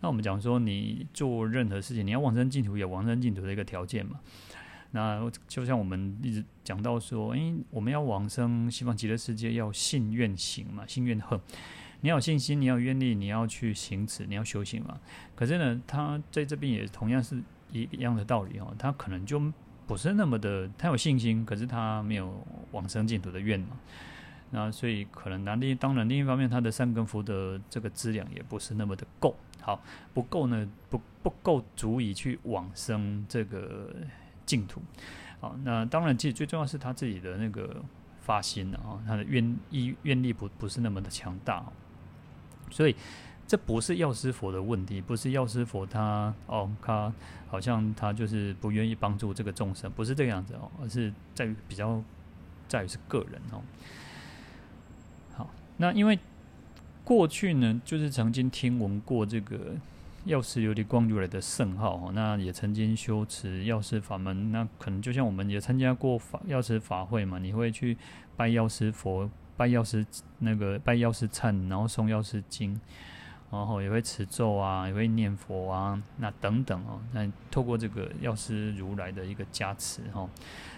[0.00, 4.20] 那我们讲说，你做任何事情，你要往生净土，有往生净土的一个条件嘛。
[4.92, 11.40] 那就像我们一直讲到说，诶，我们要往生西方极乐世界，要信愿行嘛，信愿行。
[12.02, 15.00] 你要有信心，你要愿力，你要去行持，你要修行嘛。
[15.34, 18.74] 可是呢，他在这边也同样是一样的道理哦。
[18.78, 19.40] 他可能就
[19.86, 23.76] 不是那么的，他有信心，可是他没有往生净土的愿嘛。
[24.50, 29.82] 那所以可能那另当然另一方面，他的善根福德这个资粮也不是那么的够好，
[30.14, 33.90] 不够呢，不不够足以去往生这个。
[34.46, 34.80] 净土，
[35.40, 37.82] 好，那当然，其实最重要是他自己的那个
[38.20, 41.66] 发心啊，他的愿意愿力不不是那么的强大，
[42.70, 42.94] 所以
[43.46, 47.12] 这不是药师佛的问题，不是药师佛他哦，他
[47.48, 52.02] 好像他就是不愿意帮助这个众生，不是这个样子哦，而是在于比较
[52.68, 53.62] 在于是个人哦。
[55.36, 56.18] 好，那因为
[57.04, 59.76] 过去呢，就是曾经听闻过这个。
[60.26, 67.96] 药师琉璃光如来的圣号哦，那也曾经修持药师法门，那可能就像我们也参加过法药师法会嘛，你会去
[68.36, 70.04] 拜药师佛、拜药师
[70.40, 72.80] 那个拜药师忏，然后诵药师经，
[73.50, 80.28] 然后也会持咒啊，也会念佛啊，那等等哦，那透过这个药师如来的一个加持哈，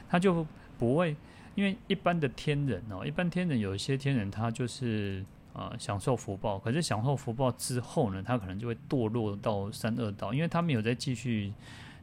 [0.08, 0.46] 他就
[0.78, 1.16] 不会，
[1.54, 5.24] 因为一般的天人哦，一般天人有一些天人他就是。
[5.54, 11.52] 啊，享受福报，可是享受福报之后呢，他可能就会堕落到三恶道，因为他没有再继续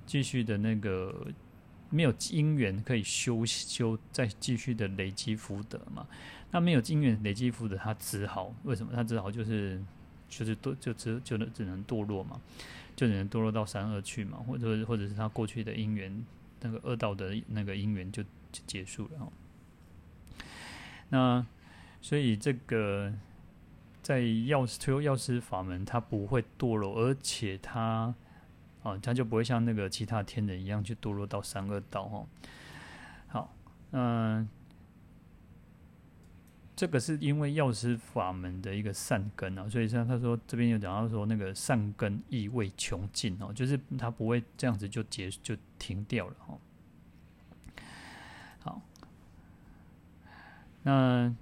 [0.06, 1.26] 继续的那个
[1.90, 6.06] 没有因缘可以修修，再继续的累积福德嘛。
[6.52, 8.92] 那没有因缘累积福德，他只好为什么？
[8.94, 9.82] 他只好就是
[10.30, 12.40] 就是堕就只就能只能堕落嘛，
[12.96, 16.26] 就只能堕落到三恶去嘛，或者或者是他过去的因缘
[16.62, 19.32] 那个恶道的那个因缘就就结束了哦。
[21.10, 21.46] 那
[22.02, 23.14] 所以这个。
[24.06, 28.14] 在药师推药师法门，他不会堕落，而且他
[28.84, 32.28] 啊，他就不会像那个其他天人一样去堕落到三恶道哦。
[33.26, 33.52] 好，
[33.94, 34.48] 嗯，
[36.76, 46.60] 这个是因为药师法门的一个善根啊，所以像他说这边有讲到说那个善根意味穷尽哦，就是他不会这样子就结就停掉了哦。
[48.60, 48.82] 好，
[50.84, 51.34] 那。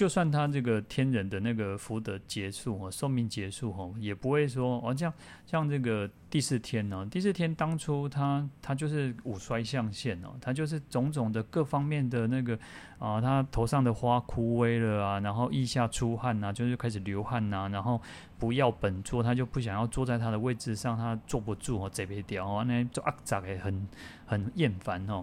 [0.00, 5.12] 就算他这个天人的那个福德结束哦，寿命结束哦，也不会说哦，像
[5.44, 12.58] 像这个第四天呢，第四天当初他他就是五衰相现哦，他就是种种的各方面的那个
[12.98, 18.00] 啊，他头上的花枯萎了啊，然后腋下出汗呐，就是开始流汗呐，然后
[18.38, 23.86] 不要本座，他就不想要坐在他的位置上，他坐不住哦，这边掉哦，那就啊咋的很
[24.24, 25.22] 很厌烦哦。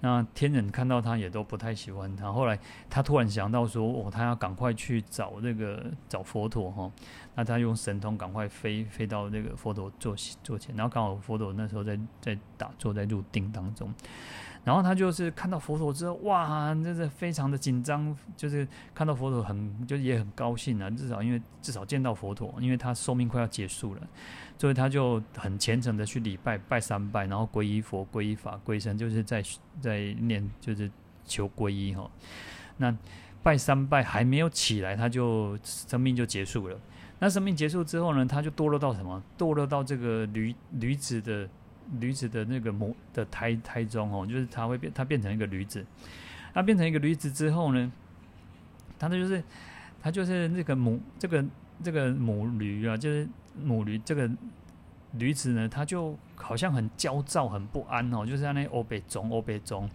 [0.00, 2.32] 那天人看到他也都不太喜欢他。
[2.32, 2.58] 后来
[2.88, 6.90] 他突然想到说：“哦，他要赶快去找那个找佛陀哈。”
[7.36, 13.92] 那他用神通赶快飞飞到那个佛陀坐坐前，然后刚好佛陀那时候在在打坐在入定当中。
[14.62, 24.02] 然后他就是看到佛陀之后，哇，真是非常的紧张，就是看到佛陀很就也很高兴啊，至少因为至少见到佛陀，因为他寿命快要结束了，
[24.58, 29.42] 所以他就很虔诚的去礼拜拜三拜，然后皈依佛、皈依法、皈僧，就是在
[29.80, 30.90] 在念就是
[31.24, 32.10] 求皈依哈。
[32.76, 32.94] 那
[33.42, 36.78] 拜三拜还没有起来，他就生命就结束了。
[37.18, 39.22] 那生命结束之后呢，他就堕落到什么？
[39.38, 41.48] 堕落到这个驴驴子的。
[41.98, 45.84] 驴子的那个母的胎胎中哦，就是它会变，它变成一个驴子。
[46.52, 47.92] 它变成一个驴子之后呢，
[48.98, 49.42] 它的就是
[50.02, 51.44] 它就是那个母这个
[51.82, 53.28] 这个母驴啊，就是
[53.62, 54.28] 母驴这个
[55.12, 59.88] 驴子呢，它就好像很焦躁、很不安哦，就是在那欧北中欧北中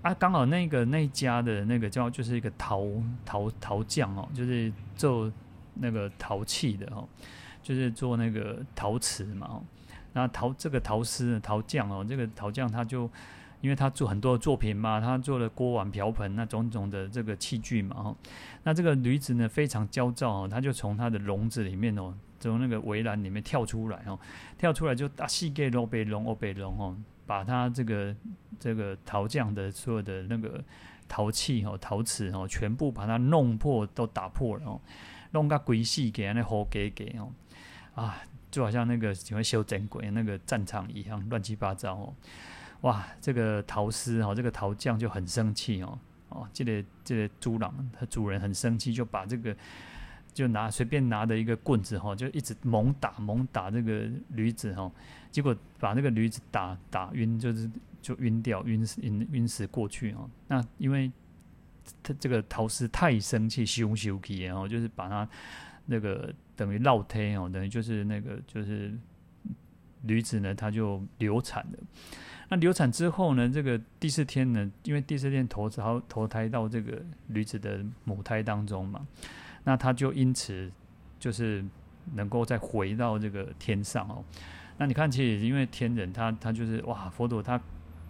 [0.00, 2.86] 啊，刚好那个那家的那个叫就是一个陶
[3.24, 5.30] 陶陶匠哦，就是做
[5.74, 7.06] 那个陶器的哦，
[7.62, 9.62] 就是做那个陶瓷嘛。
[10.14, 13.10] 那陶这个陶师陶匠哦，这个陶匠他就，
[13.60, 18.16] 因为他做很多作品嘛，他做了锅碗瓢盆那种种的这个器具嘛哈。
[18.62, 24.16] 那这个驴子呢非常焦躁哦，他就从他的笼子里面哦，从那个围栏里面跳出来哦，
[24.56, 26.96] 跳出来就大细给罗贝龙欧贝龙哦，
[27.26, 28.14] 把他这个
[28.60, 30.62] 这个陶匠的所有的那个
[31.08, 34.80] 陶器哦、陶瓷哦，全部把它弄破，都打破了哦，
[35.32, 37.32] 弄个鬼细给那好给给哦，
[37.96, 38.22] 啊。
[38.54, 42.14] 就好像那个喜欢修整鬼那个战场一样，乱七八糟哦，
[42.82, 43.04] 哇！
[43.20, 49.56] 这个陶师哦，这个陶匠就很生气哦，哦，这个这个猪郎他主人很生气，就把这个
[50.32, 54.88] 就拿随便拿的一个棍子哈，就一直猛打猛打这个驴子哈，
[55.32, 57.68] 结果把那个驴子打打晕，就是
[58.00, 60.30] 就晕掉晕死晕晕死过去哦。
[60.46, 61.10] 那因为
[62.04, 65.28] 他这个陶师太生气，羞羞气然后就是把他
[65.86, 66.32] 那个。
[66.56, 68.92] 等于落胎哦，等于就是那个就是
[70.02, 71.78] 驴子呢，它就流产了。
[72.48, 79.06] 那流产之后呢，这个第四天呢，因为第四天投投投胎到这个驴子的母胎当中嘛，
[79.64, 80.70] 那它就因此
[81.18, 81.64] 就是
[82.14, 84.24] 能够再回到这个天上哦。
[84.76, 87.60] 那你看，其实因为天人他他就是哇，佛陀他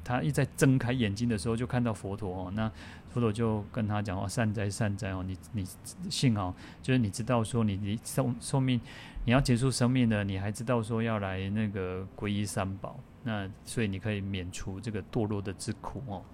[0.02, 2.70] 他一再睁开眼睛的时候，就看到佛陀哦，那。
[3.14, 5.64] 佛陀就跟他讲哦，善哉善哉哦，你你
[6.10, 8.80] 幸好，就是你知道说你你寿寿命
[9.24, 16.24] 你要结束生命的，你还知道说要来那个皈依三宝，那所以你可以免除这个堕落的之苦哦。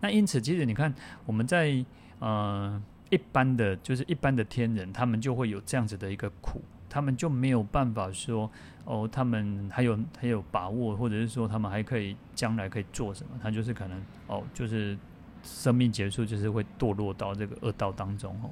[0.00, 0.94] 那因此，其实你看
[1.26, 1.84] 我们在
[2.20, 8.50] 呃一般的就是一般的天人，他们就会有这样子的一个苦，他们就没有办法说
[8.86, 14.96] 哦，他们还有还有把握，或者是说他们还可以将来可以做什么，他就是可能哦就是。
[15.42, 18.50] 生命结束就是会堕落到这个恶道当中哦。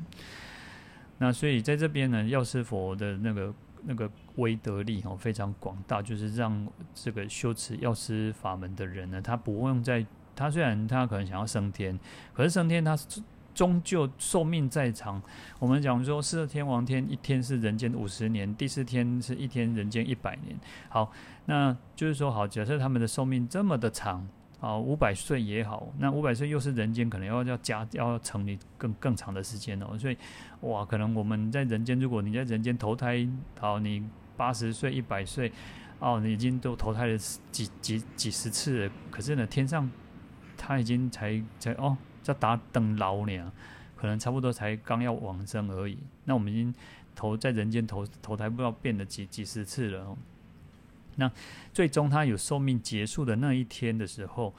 [1.19, 11.99] 那所以在这边呢，药师佛的那个那个威德力哦非常广大，就是让这个修持药师法门的人呢，他不用在他虽然他可能想要升天，
[12.33, 12.97] 可是升天他
[13.53, 15.21] 终究寿命再长。
[15.59, 20.57] 我们讲说，四天王天一天是人间五十年，第四天是一天人间一百年。
[20.89, 21.11] 好，
[21.47, 24.29] 那就是说，好，假设他们的寿命这么的长。
[24.61, 29.97] 啊，五百岁也好，那五百岁又是人间，可能要要加要成你更更长的时间哦。
[29.97, 30.17] 所以，
[30.63, 33.25] 哇，可能我们在人间，如果你在人间投胎，
[33.61, 34.05] 好，你
[34.37, 35.53] 八十岁、一百岁，
[36.01, 37.17] 哦，你已经都投胎了
[37.53, 38.93] 几几几十次了。
[39.13, 39.89] 可是呢，天上
[40.57, 43.53] 他已经才才哦，在打等老呢，
[43.95, 45.97] 可能差不多才刚要往生而已。
[46.25, 46.75] 那我们已经
[47.15, 50.19] 投在人间投投胎，不知道变了几几十次了哦。
[51.19, 51.31] 那
[51.73, 54.55] 最终他有寿命结束的那一天的时候，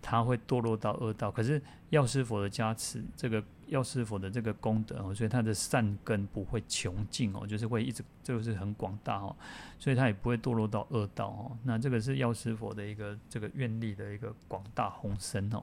[0.00, 1.30] 他会堕落到恶道。
[1.30, 1.60] 可是
[1.90, 9.34] 药师佛的加持，这个药师佛的这个功德哦，所以他的善根不会穷尽哦，就是会一直，就是很广大哦，
[9.78, 11.56] 所以他也不会堕落到恶道哦。
[11.64, 15.62] 那这个是药师佛的一个这个愿力的一个广大宏深哦。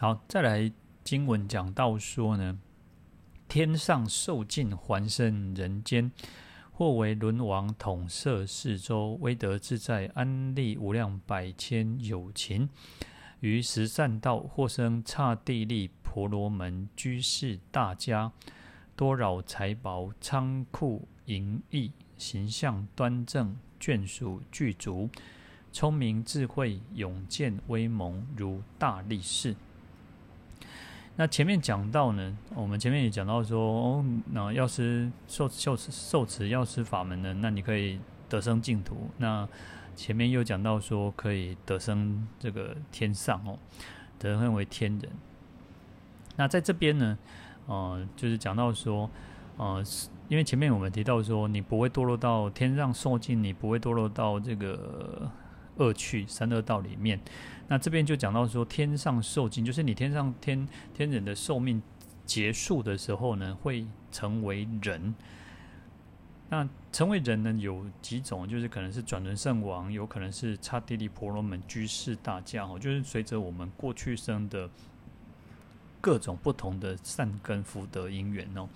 [0.00, 0.70] 好，再来
[1.02, 2.56] 经文讲到说呢，
[3.48, 6.12] 天上受尽还生人间，
[6.70, 12.68] 或为轮王统摄四周，威德自在，安立无量百千有情。
[13.40, 18.30] 于十善道，或生刹帝利婆罗门居士大家，
[18.94, 25.10] 多饶财宝仓库盈溢，形象端正，眷属具足，
[25.72, 29.56] 聪明智慧勇健威猛，如大力士。
[31.20, 37.98] 那前面讲到呢，我们前面也讲到说，哦，那药师受受受持药师法门呢，那你可以
[38.28, 39.10] 得生净土。
[39.16, 39.46] 那
[39.96, 43.58] 前面又讲到说，可以得生这个天上哦，
[44.16, 45.10] 得生为天人。
[46.36, 47.18] 那在这边呢，
[47.66, 49.10] 呃，就是讲到说，
[49.56, 49.82] 呃，
[50.28, 55.28] 因为前面我们提到说，你不会堕落到天上受尽，你不会堕落到这个
[55.78, 57.18] 恶趣三恶道里面。
[57.68, 61.82] 那这边就讲到说，天上受尽，就是你天上天天人的寿命
[62.24, 65.14] 结束的时候呢，会成为人。
[66.50, 74.70] 那成为人呢，有几种，就是可能是转轮圣王，有可能是刹帝利婆罗门居士大家哦，就是随着我们过去生的
[76.00, 78.66] 各种不同的善根福德因缘哦。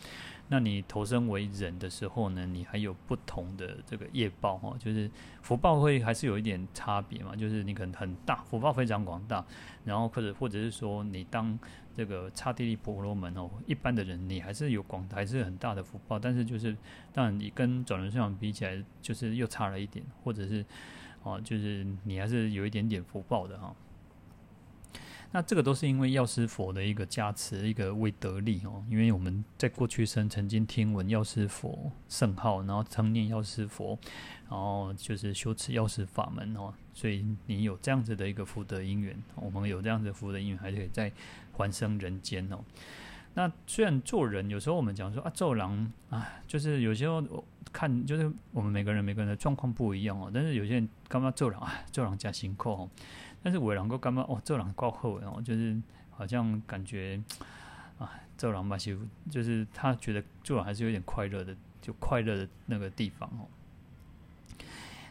[0.55, 9.42] 那你投生为人的时候呢，你还有不同的这个业报哈，就是福报会还是有一点差别嘛，就是你可能很大，福报非常广大，
[9.82, 11.59] 然后或者或者是说你当
[11.94, 16.76] 这个刹帝利婆罗门哦，一般的人你还是有广还是很大的福报，但是就是
[17.14, 20.62] 当然你跟转轮圣王比起来，就是又差了一点，或者是
[21.22, 23.74] 哦，就是你还是有一点点福报的哈。
[25.35, 28.85] 那这个都是因为药师佛的一个加持，一个威德力哦。
[28.91, 33.99] 因为我们在过去生曾经听闻药师佛圣号，然后称念药师佛，
[34.51, 41.11] 然后就是修持药师法门哦，所以你有这样子的一个福德因缘，我们有这样子福德因缘，还可以再
[41.53, 42.59] 还生人间哦。
[43.33, 47.24] 那虽然做人有时候我们讲说啊，做人啊，就是有时候
[47.72, 52.91] 看就是我们每个人每个人的状况不一样哦，但是有些人干嘛做人啊，做人加辛苦哦。
[53.43, 54.24] 但是我能够干嘛？
[54.28, 55.76] 哦，做人够好哦，就是
[56.11, 57.20] 好像感觉
[57.99, 58.97] 啊，做人吧，就
[59.30, 63.49] 就是他觉得做人还是有点快乐的，就快乐的那个地方哦。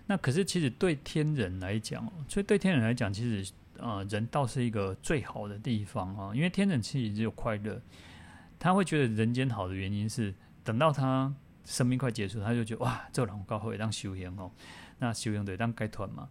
[0.07, 7.81] 那可是其实对天人来讲哦，所以对天人来讲，其实啊，人倒是一个最好的地方啊，因为天人其实只有快乐，
[8.59, 14.51] 他会觉得人间好的原因是，等到他生命快结束，他就觉得哇，做人够好，当修行哦，
[14.99, 16.29] 那修行得当解脱嘛。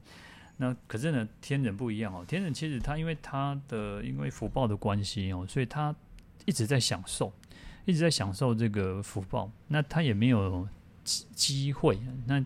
[0.63, 2.23] 那可是呢，天人不一样哦。
[2.29, 5.97] 天人其实他因为他的因为福报的关系哦，所以他
[6.45, 7.33] 一直在享受，
[7.87, 9.51] 一直在享受这个福报。
[9.69, 10.69] 那他也没有
[11.03, 11.99] 机机会。
[12.27, 12.45] 那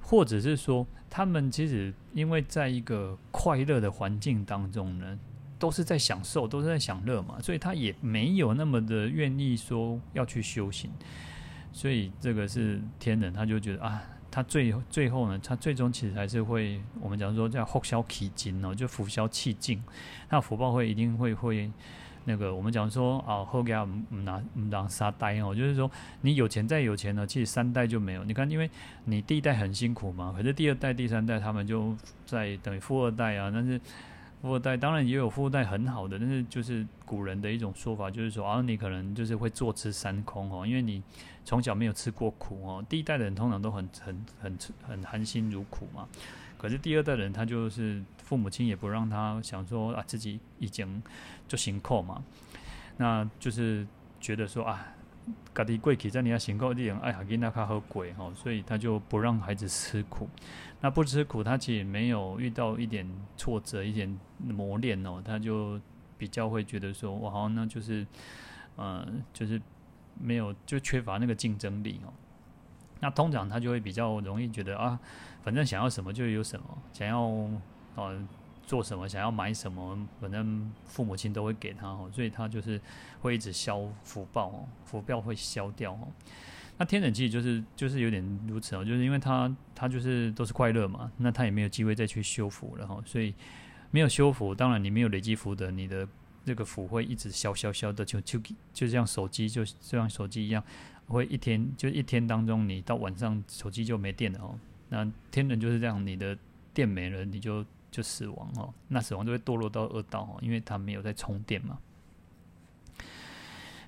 [0.00, 5.18] 或者是说，他们其实因为在一个快乐的环境当中呢，
[5.58, 10.88] 都是在享受，都是在享乐嘛，所以他也没有那么的愿意说要去修行。
[11.72, 14.00] 所以这个是天人，他就觉得啊。
[14.34, 19.80] 他最最后呢，他最终其实还是会，我们讲说叫福消气尽哦，就福消气尽，
[20.28, 21.70] 那福报会一定会会
[22.24, 25.88] 那个，我们讲说啊，后家唔拿唔当三代哦，就是说
[26.22, 28.24] 你有钱再有钱呢，其实三代就没有。
[28.24, 28.68] 你看，因为
[29.04, 33.80] 你第一代很辛苦嘛，可是第二代、第三代他们就在等于富二代啊，但是。
[34.44, 41.02] 富二代当然也有富二代很好的，但是就是古人的一种说法，就是说啊，你可能就是会坐吃山空哦，因为你
[41.46, 42.84] 从小没有吃过苦哦。
[42.86, 46.06] 第一代的人通常都很很很很含辛茹苦嘛，
[46.58, 51.02] 可是第二代人他就是父母亲也不让他想说啊，自己已经
[51.48, 52.22] 就辛苦嘛，
[52.98, 53.86] 那就是
[54.20, 54.88] 觉得说啊。
[55.54, 60.28] 家己过去在你要辛苦一点，哎，给那卡好贵哈，所以他就不让孩子吃苦。
[60.80, 65.80] 那不吃苦，他其实没有遇到一点挫折、一点磨练哦，他就
[66.18, 68.02] 比较会觉得说，哇，好，那就是，
[68.76, 69.60] 嗯、呃，就是
[70.20, 72.12] 没有，就缺乏那个竞争力哦。
[73.00, 74.98] 那通常他就会比较容易觉得啊，
[75.42, 77.60] 反正想要什么就有什么，想要哦。
[77.96, 78.28] 呃
[78.66, 82.80] 做什么，想要买什么，反正父母亲都会给他哦，所以他就是
[83.20, 86.08] 会一直消福报哦，福报会消掉哦。
[86.76, 93.32] 那天人其实就是就是有点如此哦，就是因为他他就是都是快乐嘛，那他也没有机会再去修福了哈，所以
[93.90, 96.08] 没有修福，当然你没有累积福德，你的
[96.44, 98.40] 这个福会一直消消消的，就就
[98.72, 100.64] 就像手机就就像手机一样，
[101.06, 104.58] 会一天就一天当中，你到晚上手机就没电了哦。
[104.88, 106.36] 那天人就是这样，你的
[106.72, 107.64] 电没了，你就。
[107.94, 111.78] 就死亡哦，那死亡就会堕落到恶道哦，因为他没有在充电嘛。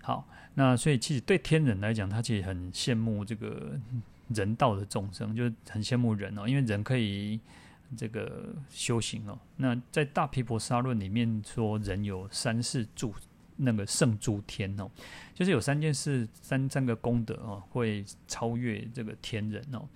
[0.00, 3.76] 好，那所以其实对天人来讲，他其实很羡慕这个
[4.28, 7.40] 人道的众生，就是很羡慕人哦，因为人可以
[7.96, 9.36] 这个修行哦。
[9.57, 13.12] 那在大毗婆沙论里面说，人有三世住
[13.57, 14.88] 那个圣诸天哦，
[15.34, 19.88] 就是有三件事，三三个功德哦，会超越这个天人哦。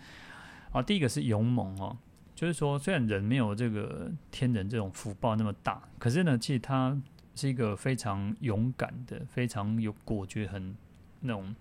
[0.72, 1.96] 啊，第一个是勇猛哦，
[2.40, 6.98] 就是说虽然人没有这个天人这种福报那么大，可是呢，其实他
[7.34, 10.74] 是一个非常勇敢的，非常有果决，很
[11.20, 11.54] 那种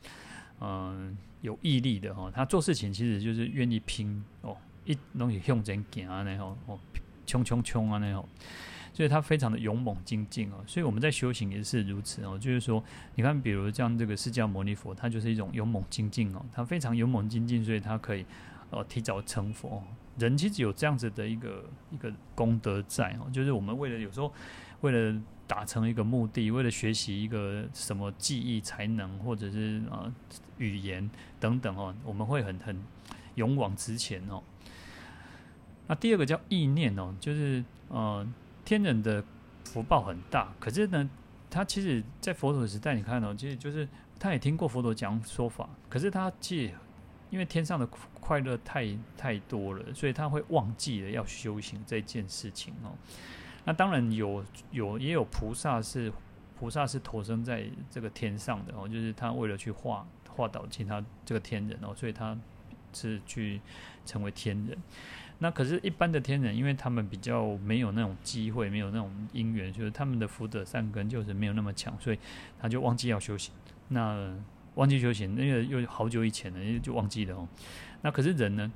[0.62, 2.32] 嗯、有毅力的哈、哦。
[2.34, 4.56] 他做事情其实就是愿意拼哦，
[4.86, 6.80] 一东西向前行啊那种哦，
[7.26, 8.26] 冲冲冲啊那种。
[8.94, 12.40] 所以他非常的勇猛精进哦，所以我们在修行也是如此哦。
[12.40, 12.82] 就是说，
[13.16, 18.26] 你看，比如像这个释迦牟尼佛，他就是一种勇猛精进哦，他非常勇猛精进，所以他可以
[18.70, 19.84] 呃提早成佛。
[20.20, 24.32] 人其实有这样子的一个一个功德在哦，就是我们为了有时候
[24.82, 30.14] 为了达成一个目的，为了学习一个什么技艺才能，或者是啊、呃、
[30.58, 31.10] 语言
[31.40, 32.80] 等等哦，我们会很很
[33.34, 34.44] 勇往直前哦。
[35.88, 38.28] 那第二个叫意念哦，就是呃。
[38.66, 39.24] 天人的
[39.64, 41.10] 福报很大，可是呢，
[41.50, 43.88] 他其实，在佛陀时代，你看哦，其实就是
[44.20, 46.74] 他也听过佛陀讲说法，可是他其实
[47.30, 47.88] 因为天上的
[48.20, 52.92] 快乐太太多了，所以他会忘记了要修行这件事情哦。
[53.66, 56.12] 那当然有有也有菩萨是
[56.58, 62.38] 菩萨是投生在这个天上的哦，就是他为了去化化导其他这个天人哦，所以他
[62.94, 63.62] 是去
[64.06, 64.78] 成为天人。
[65.42, 72.20] 那可是，一般的天人，因为他们比较没有那种机会，没有那种因缘，就是他们的福德善根就是没有那么强，所以
[72.60, 73.54] 他就忘记要修行。
[73.88, 74.38] 那
[74.80, 77.46] 忘记修行，那个又好久以前了，就忘记了哦。
[78.02, 78.72] 那可是人呢？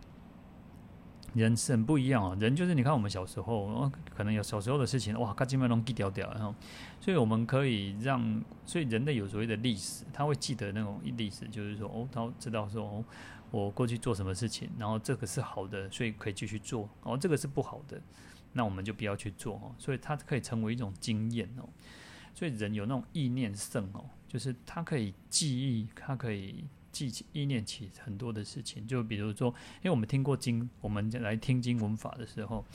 [1.33, 2.37] 人是很不一样啊。
[2.39, 6.53] 人就是你看我们小时候，可能有小时候的事情，哇，他基本上都记掉掉，然后，
[6.99, 13.05] 所以我们可以让，所以人类有所谓的历史，他会记得那种历史，就是说，哦，他知道说，哦。
[13.49, 16.89] 我过去做什么事情，然后这个是好的，所以可以继续做。
[17.03, 18.01] 哦，这个是不好的，
[18.51, 19.75] 那我们就不要去做哦。
[19.77, 21.69] 所以它可以成为一种经验哦。
[22.33, 28.87] 所以人有那种意念胜哦，就是他可以记忆，他可以记起意念起很多的事情。
[28.87, 32.65] 就比如说，因为我们听过经，我们来听经闻法的时候，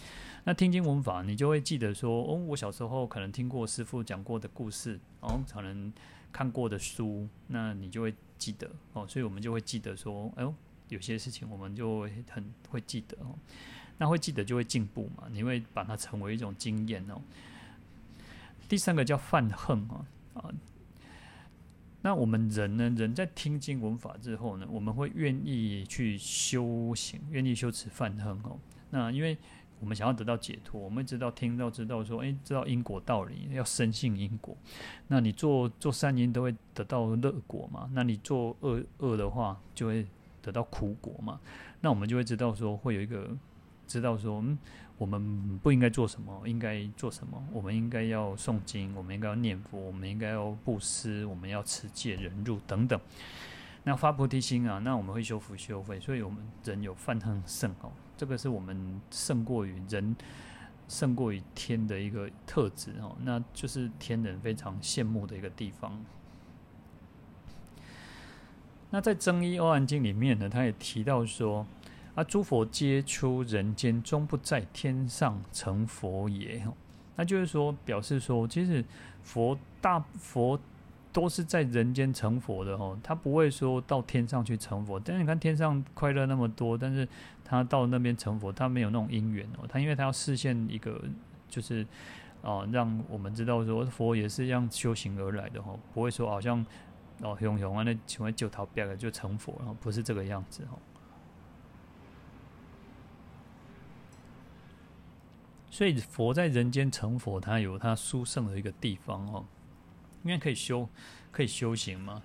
[0.45, 5.93] 那听经闻法，你就会记得说，哦，我小时候可能听过师傅讲过的故事，哦，可能
[6.33, 9.05] 看过的书，那你就会记得哦。
[9.09, 10.55] 所以我们就会记得说，哎呦。
[10.91, 13.39] 有些事情我们就会很会记得哦，
[13.99, 17.21] 那会记得就会进步嘛，你会把它成为一种经验哦。
[18.71, 20.51] 第三个叫犯恨啊啊，
[22.03, 28.59] 那我们人呢，人在听经闻法之后呢，我们会愿意去修行，愿意修持犯恨哦。
[28.91, 29.37] 那因为
[29.81, 34.57] 我们想要得到解脱，我们知道听到知道说，诶，知道因果道理，要深信因果。
[35.09, 40.07] 那你做做善因都会得到乐果嘛，那你做恶恶的话就会。
[40.41, 41.39] 得到苦果嘛，
[41.83, 43.37] 那我们就会知道说，会有一个
[43.87, 44.57] 知道说，嗯，
[44.99, 47.43] 我们不应该做什么，应该做什么。
[47.53, 53.01] 我们应该要诵经，我们应该要念佛，我们应该要布施，我们要持戒忍辱等等。
[53.85, 60.15] 那发菩提心啊，那我们会修福修慧，所以我们人有犯恨胜哦，这个是我们胜过于人、
[60.89, 66.05] 胜过于天的一个特质哦，那就是天人非常羡慕的一个地方。
[68.91, 71.67] 那在《增一阿含经》里面呢，他也提到说
[72.19, 76.61] ：“啊，诸佛皆出人间，终不在天上成佛也。”
[77.15, 78.85] 那就是说，表示说，其实
[79.23, 80.59] 佛大佛
[81.13, 84.99] 都是在人间成佛的哦，他不会说到天上去成佛。
[84.99, 87.07] 但是你看天上快乐那么多，但是
[87.45, 89.65] 他到那边成佛，他没有那种因缘哦。
[89.69, 91.01] 他因为他要实现一个，
[91.49, 91.87] 就是
[92.43, 96.67] 啊，让我们知道说佛也是这样修行而来的哦，不会说好像。
[97.21, 100.79] 哦，熊熊啊，那请问九桃变了就成佛了，不是这个样子哦。
[105.79, 109.47] 所以佛在人间成佛，他有他殊胜的一个地方哦，
[110.25, 110.89] 因为可以修，
[111.31, 112.21] 可以修行嘛。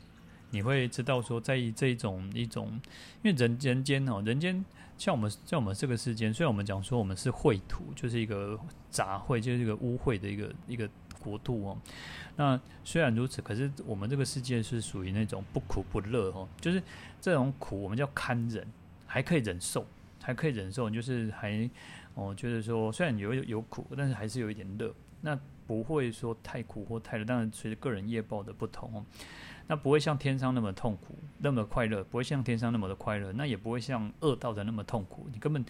[0.50, 2.82] 你会知道说，在这一种一种，
[3.22, 4.66] 因为人人间哦，人间
[4.98, 10.90] 像我们像我们这个世间，虽然我们讲说我们是秽土，就是一个杂秽，就是一个污秽的一个一个。
[11.20, 11.78] 国度哦，
[12.36, 16.84] 那虽然如此，可是我们这个世界是属于那种不苦不乐哦，就是
[17.22, 18.68] 这种苦我们叫堪忍，
[19.06, 19.88] 还可以忍受，
[20.22, 21.70] 还可以忍受，就是还
[22.16, 27.26] 哦，就是说虽然有有苦，但是还是有一点乐，那不会说太苦或太乐。
[27.26, 29.06] 当然随着个人业报的不同哦，
[29.68, 35.28] 那不会像天上那么痛苦，那么快乐，不会像天上那么的快乐，那也不会像恶道的那么痛苦。
[35.32, 35.64] 你根本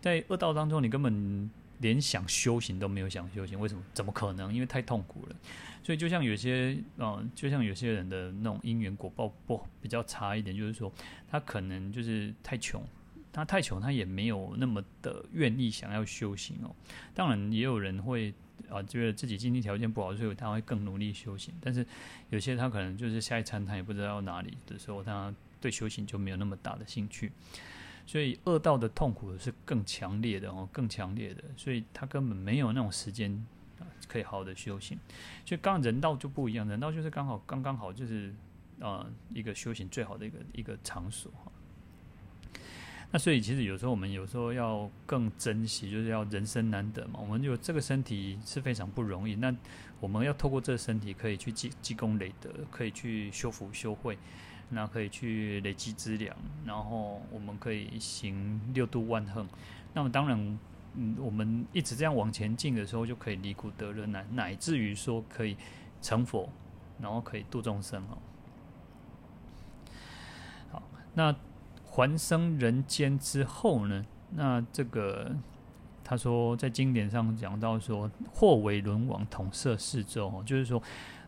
[0.00, 1.50] 在恶道当中，你根本。
[1.80, 3.82] 连想修行都没有想修行，为什么？
[3.94, 4.52] 怎么可能？
[4.52, 5.36] 因为太痛苦了。
[5.82, 10.92] 所以就像有些，嗯，就像有些人的那种因缘果报不比较差一点，就是说
[11.30, 12.84] 他可能就是太穷，
[13.32, 16.74] 他太穷，他也没有那么的愿意想要修行哦。
[17.14, 18.34] 当然，也有人会
[18.68, 21.54] 啊，觉得自己经济条件不好，所以他会更努力修行。
[21.60, 21.86] 但是
[22.30, 27.32] 有些他可能就是下一餐他也不知道哪里的时候，他对修行就没有那么大的兴趣。
[28.06, 33.30] 所以恶道的痛苦是更强烈的哦，更强烈的，所以他根本没有那种时间
[33.78, 34.98] 啊，可以好好的修行。
[35.46, 38.34] 所以刚人道就不一样，人道就是刚好刚刚好就是
[38.80, 41.52] 啊一个修行最好的一个一个场所哈。
[43.10, 47.18] 那所以其实有时候我们有时候要更珍惜，就是要人生难得嘛。
[47.20, 49.54] 我们就这个身体是非常不容易，那
[49.98, 54.16] 我们要透过这个身体可以去积积功累德，可以去修福修慧。
[54.72, 56.32] 那可以去累积资粮，
[56.64, 59.44] 然后我们可以行六度万恒。
[59.92, 60.58] 那么当然，
[60.94, 65.56] 嗯，我们一直这样往前进的时候，就可以离苦得乐，乃乃至于说可以
[66.00, 66.48] 成佛，
[67.00, 68.18] 然后可以度众生哦。
[70.70, 70.82] 好，
[71.14, 71.34] 那
[71.90, 74.04] 还生人间之后呢？
[74.36, 75.34] 那这个
[76.04, 80.82] 他说在经典上讲到说，或为轮王统摄四洲，就是说。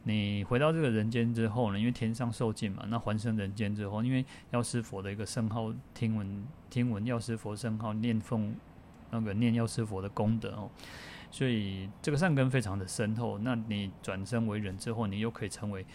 [0.04, 8.50] 你回到这个人间之后呢，因为天上受尽嘛，那还生人间之后，因为药师佛的一个圣号，听闻听闻药师佛圣号，念诵
[9.12, 10.68] 那个念药师佛的功德哦，
[11.30, 13.38] 所以这个善根非常的深厚。
[13.38, 15.86] 那你转生为人之后，你又可以成为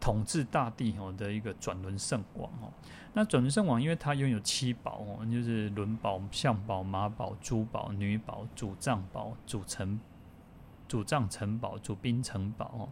[0.00, 2.72] 统治大地哦的一个转轮圣王哦。
[3.14, 9.98] 那转轮圣王，因为他拥有七宝哦，就是轮宝、象宝、马宝、珠宝、女宝、主藏宝、主城。
[10.86, 12.88] 主藏城堡、主兵城堡哦，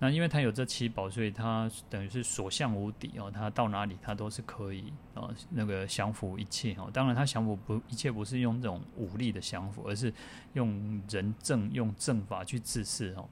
[0.00, 3.30] 那因为他有这七宝，所以他等于是所向无敌哦。
[3.30, 6.90] 他到哪里，他都是可以哦，那个降服一切哦。
[6.92, 10.12] 当然，他降服不一切，不是用这种武力的降服，而是
[10.54, 13.28] 用人正、用正法去治世哦。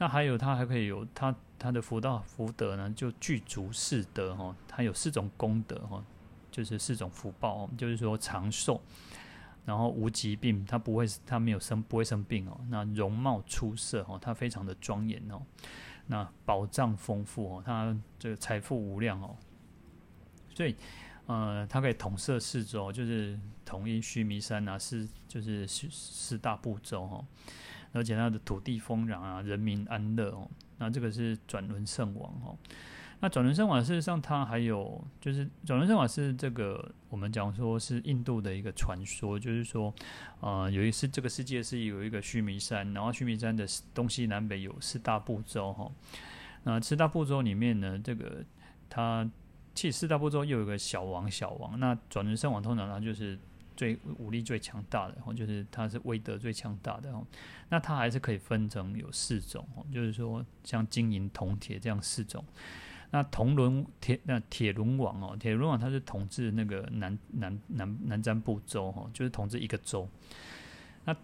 [0.00, 6.02] 那还有，他还可以有他他的福道福德呢，就具足四德哈，它有四种功德哈，
[6.50, 8.80] 就是四种福报，就是说长寿。
[9.66, 12.58] 然后无疾病，他不会，他没有生，不会生病哦。
[12.70, 15.42] 那容貌出色哦，他非常的庄严哦。
[16.06, 19.36] 那宝藏丰富哦，他这个财富无量哦。
[20.54, 20.74] 所以，
[21.26, 27.24] 呃，他可以统摄四周，就是统一须弥山啊，四就是四四大部洲哦。
[27.92, 30.48] 而且他的土地丰壤啊，人民安乐哦。
[30.78, 32.56] 那这个是转轮圣王哦。
[33.22, 39.94] 那转轮圣王事实上，它还有就是转轮圣王是这个我们讲说是印度的一个传说，就是说，
[40.40, 45.92] 呃，有一次这个世界是有一个须弥山，然后须弥山的东西南北有四大部洲哈。
[46.62, 48.42] 那四大部洲里面呢，这个
[48.88, 49.30] 它
[49.74, 51.78] 其实四大部洲又有个小王小王。
[51.78, 53.38] 那转轮圣王通常他就是
[53.80, 57.10] 最武力最强大的，就是它是威德最强大的。
[57.70, 62.44] 那它还是可以分成有四种，就是说像金银铜铁这样四种。
[63.10, 70.06] 那铜轮铁那铁轮王哦，铁轮王他是统治那个南南南南瞻部洲哈，就是统治一个州。
[71.06, 71.16] 那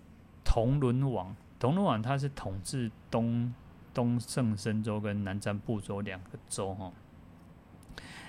[0.43, 3.53] 铜轮王，铜轮王他是统治东
[3.93, 6.91] 东胜神州跟南瞻部洲两个州哈。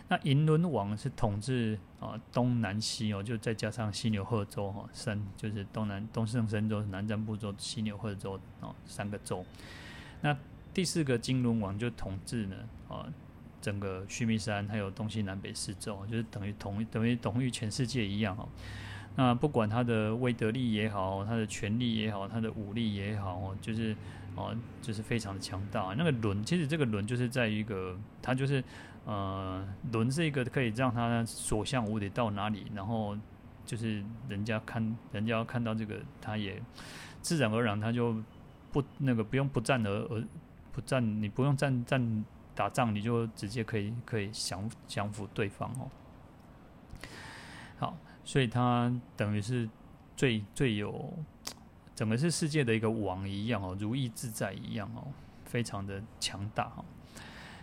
[0.09, 9.45] 那银轮王是统治啊东南西哦，就再加上西牛贺州哈，三就是东南东胜神州、南瞻部洲、西牛贺州哦三个州。
[10.21, 10.37] 那
[10.73, 12.55] 第四个金轮王就统治呢
[12.89, 13.05] 啊。
[13.59, 18.47] 整个须弥山还有东西南北四洲，就是等于统等于统御全世界一样哦。
[19.15, 23.95] 那不管他的威德力也好，他的权力也好，他的武力也好哦，就是
[24.35, 25.93] 哦，就是非常的强大。
[25.97, 28.63] 那个轮，其实这个轮就是在一个，他就是
[29.07, 33.17] 呃，轮是一个可以让他所向无敌到哪里，然后
[33.65, 36.61] 就是人家看，人家看到这个，他也
[37.21, 38.15] 自然而然他就
[38.71, 40.23] 不那个不用不战而而
[40.71, 42.25] 不战，你不用战战。
[42.57, 45.91] 打仗你就直接可以可以降降服对方哦。
[47.77, 49.69] 好，所以他等于是
[50.15, 51.13] 最最有
[51.93, 55.05] 整个是世界的一个王一样哦，如意自在一样哦，
[55.45, 56.85] 非常的强大哦。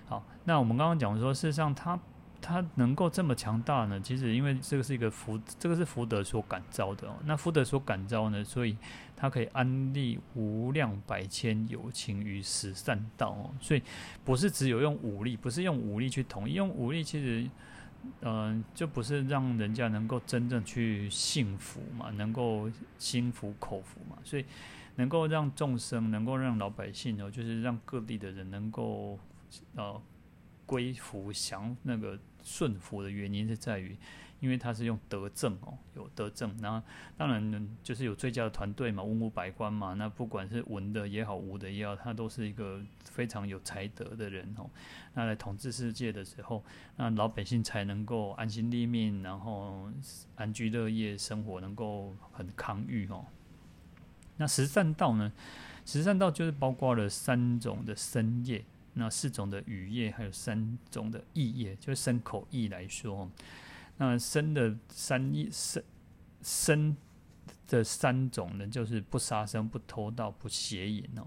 [0.07, 1.99] 好，那我们刚刚讲说，事实上他。
[2.47, 3.99] 他能够这么强大呢？
[3.99, 7.15] 其实因为这个是一个福，这个是福德所感召的哦。
[7.25, 8.77] 那福德所感召呢，所以
[9.17, 13.51] 他可以安立无量百千有情于十善道哦。
[13.63, 13.83] 所以
[14.27, 17.49] 不是只有用武力，不是用武力去统一，用武力其实，
[18.21, 24.19] 嗯、呃，就不是让人家能够真正去信服嘛，能够心服口服嘛。
[24.23, 24.45] 所以
[24.97, 29.19] 能够让众生，能够让老百姓哦，就是让各地的人能够
[29.77, 30.01] 呃
[30.67, 32.19] 归服降那个。
[32.47, 33.97] 顺服的原因是在于，
[34.39, 36.83] 因为他是用德政哦，有德政，那
[37.17, 44.69] 当然就是有最佳的团队嘛，文武百官嘛，那不管是文的也好，武的也好，他都是一个非常有才德的人哦。
[45.15, 46.63] 那来统治世界的时候，
[46.97, 49.91] 那老百姓才能够安心立命，然后
[50.37, 53.25] 安居乐业，生活能够很康裕哦。
[54.37, 55.33] 那十善道呢？
[55.87, 58.63] 十善道就是包括了三种的身业，
[58.95, 63.29] 那四种的语业，还有三种的意业，就是身口意来说。
[63.97, 65.85] 那生的三业，身
[66.43, 66.97] 身
[67.69, 71.27] 的三种呢，就是不杀生、不偷盗、不邪淫哦。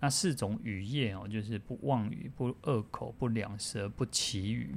[0.00, 4.74] 那四种语业哦，就是不妄语、不恶口、不两舌、不綺语。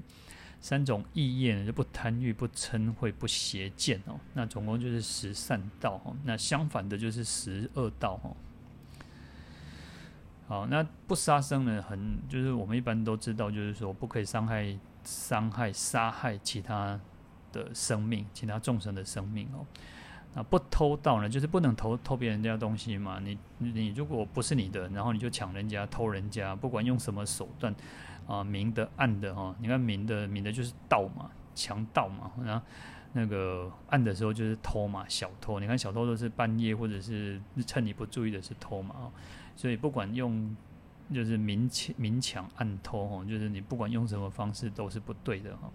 [0.62, 4.20] 三种意业呢，就不贪欲、不嗔恚、不邪见哦。
[4.34, 6.16] 那总共就是十善道哦。
[6.24, 8.36] 那相反的就是十恶道哦。
[10.48, 17.00] 好，那不杀生呢，很就是我们一般都知道，就是说不可以伤害、伤害、杀害其他
[17.52, 19.66] 的生命，其他众生的生命哦。
[20.36, 23.20] 那不偷盗呢，就是不能偷偷别人家东西嘛。
[23.20, 27.74] 你你如果不是你的，然后你就抢人家、偷人家，不管用什么手段
[28.28, 29.56] 啊，明的暗的哈。
[29.60, 32.30] 你看明的明的就是盗嘛，强盗嘛。
[32.43, 32.64] 然后
[33.14, 35.60] 那个暗的时候就是偷嘛，小偷。
[35.60, 39.12] 你看小偷都是半夜或者是趁你不注意的是偷嘛。
[39.58, 40.56] 所以不管用，
[41.14, 45.72] 就是明抢明抢暗偷哈，就是你不管用什么方式都是不对的哈。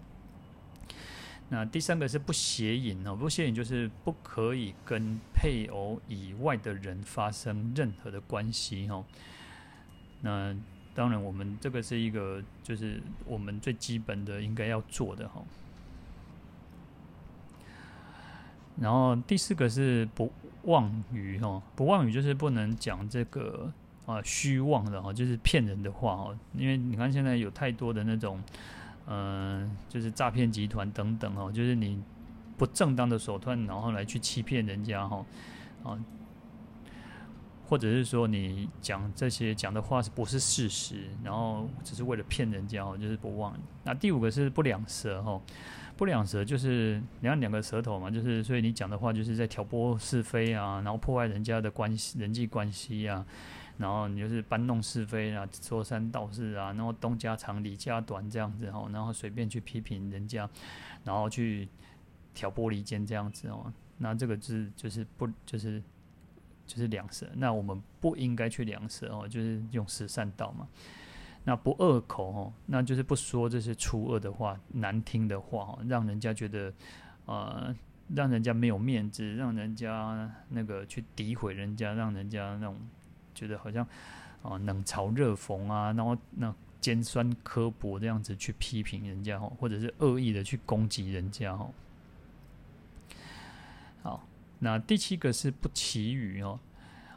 [1.49, 9.03] 那第三个是不邪淫哦，不邪淫就是不可以跟配偶以外的人发生任何的关系哈。
[10.21, 10.55] 那
[10.93, 15.43] 当然，我们这个是一个就是我们最基本的应该要做的哈。
[18.79, 20.31] 然后第四个是不。
[20.63, 23.71] 妄语哈，不妄语就是不能讲这个
[24.05, 26.37] 啊虚妄的哈，就是骗人的话哦。
[26.55, 28.41] 因为你看现在有太多的那种，
[29.07, 32.01] 嗯、就是诈骗集团等等哦，就是你
[32.57, 35.25] 不正当的手段，然后来去欺骗人家哈，
[35.83, 35.97] 啊，
[37.67, 43.57] 或者是说你讲这些讲的话是不是事实，然后只是为了骗人家哦，就是不妄。
[43.83, 45.41] 那第五个是不两舌哈。
[46.01, 53.23] 不两舌就是你看两个舌头嘛，就是所以你讲的话就是在挑拨是非啊，然后破坏人家的关系、人际关系啊，
[53.77, 60.49] 然后你就是搬弄是非啊，说三道四啊，然后东家长李家短这样子哈，然后随便去批评人家，
[61.03, 61.69] 然后去
[62.33, 65.79] 挑拨离间这样子哦，那这个是就是不就是
[66.65, 70.67] 就是两舌，那我们不应该去两舌哦，就是用十善道嘛。
[71.43, 76.71] 那不恶口哦，那就是不说这些粗恶的话、难听的话哦，让人家觉得，
[77.25, 77.75] 呃，
[78.15, 82.77] 让人家没有面子，让人家那个去诋毁人家，让人家那种
[83.33, 83.83] 觉得好像
[84.43, 91.73] 啊冷嘲热讽啊，然后那尖酸刻薄这样子去批评人家哦，或者是恶意的去攻击人家哦。
[94.03, 94.27] 好，
[94.59, 96.59] 那第七个是不綺语哦，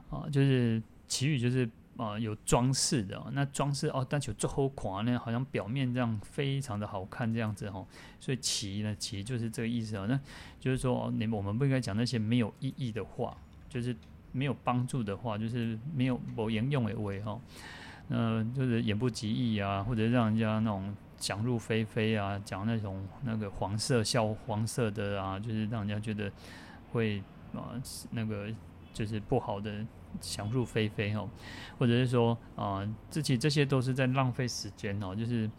[0.08, 1.68] 啊，就是綺语就是。
[1.96, 7.86] 啊、有装饰的，那装饰哦，但就最后款呢，好像表面这样非常的好看这样子哦，
[8.18, 10.06] 所以奇呢，綺就是这个意思哦。
[10.08, 10.18] 那
[10.58, 13.36] 就是说，你我们不应该讲那些没有意义的话，
[13.68, 13.94] 就是
[14.32, 17.38] 没有帮助的话，就是没有没营养的为哈。
[18.08, 26.30] 嗯、就是言不及义啊，或者让人家那种想入非非啊，讲那种那个黄色笑黄色的啊，就是让人家觉得
[26.90, 27.22] 会
[27.54, 27.72] 啊、
[28.10, 28.48] 那个
[28.92, 29.72] 就是不好的。
[30.20, 31.28] 想入非非哦，
[31.78, 35.50] 或者是说啊，自己这些都是在浪费时间哦，就是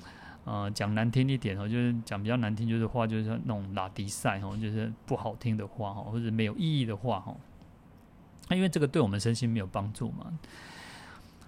[0.43, 7.35] 呃讲难听一点哦，就是讲比较难听，就是话就是那种拉低赛哦，就是不好听的话哦，或者没有意义的话哦。
[8.49, 10.37] 那因为这个对我们身心没有帮助嘛。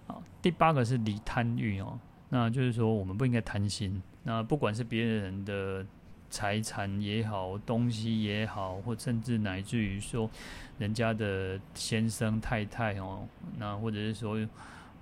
[0.08, 2.00] 好，第八个是离贪欲哦，
[2.30, 5.86] 那就是说我们不应该贪心，那不管是别人的。
[6.30, 10.30] 财产也好，东西也好，或甚至乃至于说，
[10.78, 14.38] 人家的先生太太哦，那或者是说，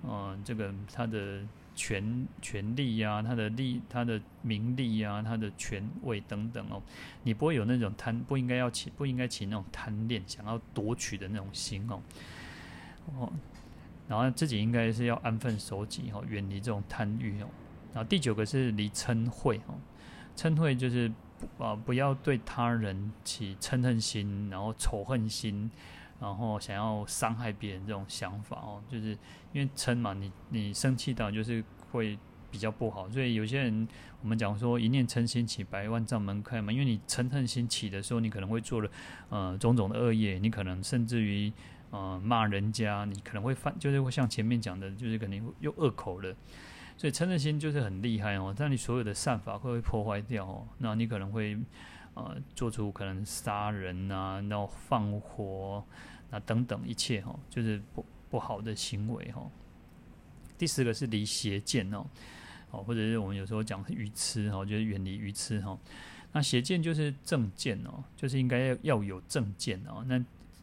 [0.04, 1.40] 嗯、这个他的
[1.74, 6.80] 权权利呀，他的利，他的名利呀，他的权位等等哦，
[7.24, 12.00] 你不会有那种贪，不应该要起，不应该起那种贪恋，想要夺取的那种心哦，
[13.18, 13.32] 哦，
[14.08, 17.48] 然后自己应该是要安分守己哦，远离这种贪欲哦。
[17.92, 19.74] 然后第九个是离嗔恚哦。
[20.36, 21.10] 嗔恚就是
[21.56, 25.70] 不啊，不要对他人起嗔恨心，然后仇恨心，
[26.20, 29.16] 然后想要伤害别人这种想法哦，就是
[29.52, 32.18] 因为嗔嘛，你你生气到就是会
[32.50, 33.88] 比较不好，所以有些人
[34.22, 38.90] 我们讲说一念嗔心起，百万障门开嘛，因为你嗔恨心起的时候，你可能会做了
[39.30, 41.52] 呃种种的恶业，你可能甚至于
[41.90, 46.34] 呃骂人家，你可能会犯，就是会像前面讲的，就是可能又恶口了。
[46.96, 51.58] 所以嗔恨心就是很厉害哦，但你所有的善法会被破坏掉哦，那你可能会
[52.14, 55.84] 呃做出可能杀人啊，然后放火
[56.30, 59.46] 啊等等一切哈，就是不不好的行为哈。
[60.56, 62.06] 第四个是离邪见哦，
[62.70, 65.78] 哦或者是我们有时候讲愚痴哈，就是远离愚痴哈。
[66.32, 70.02] 那邪见就是正见哦，就是应该要要有正见哦。
[70.06, 70.18] 那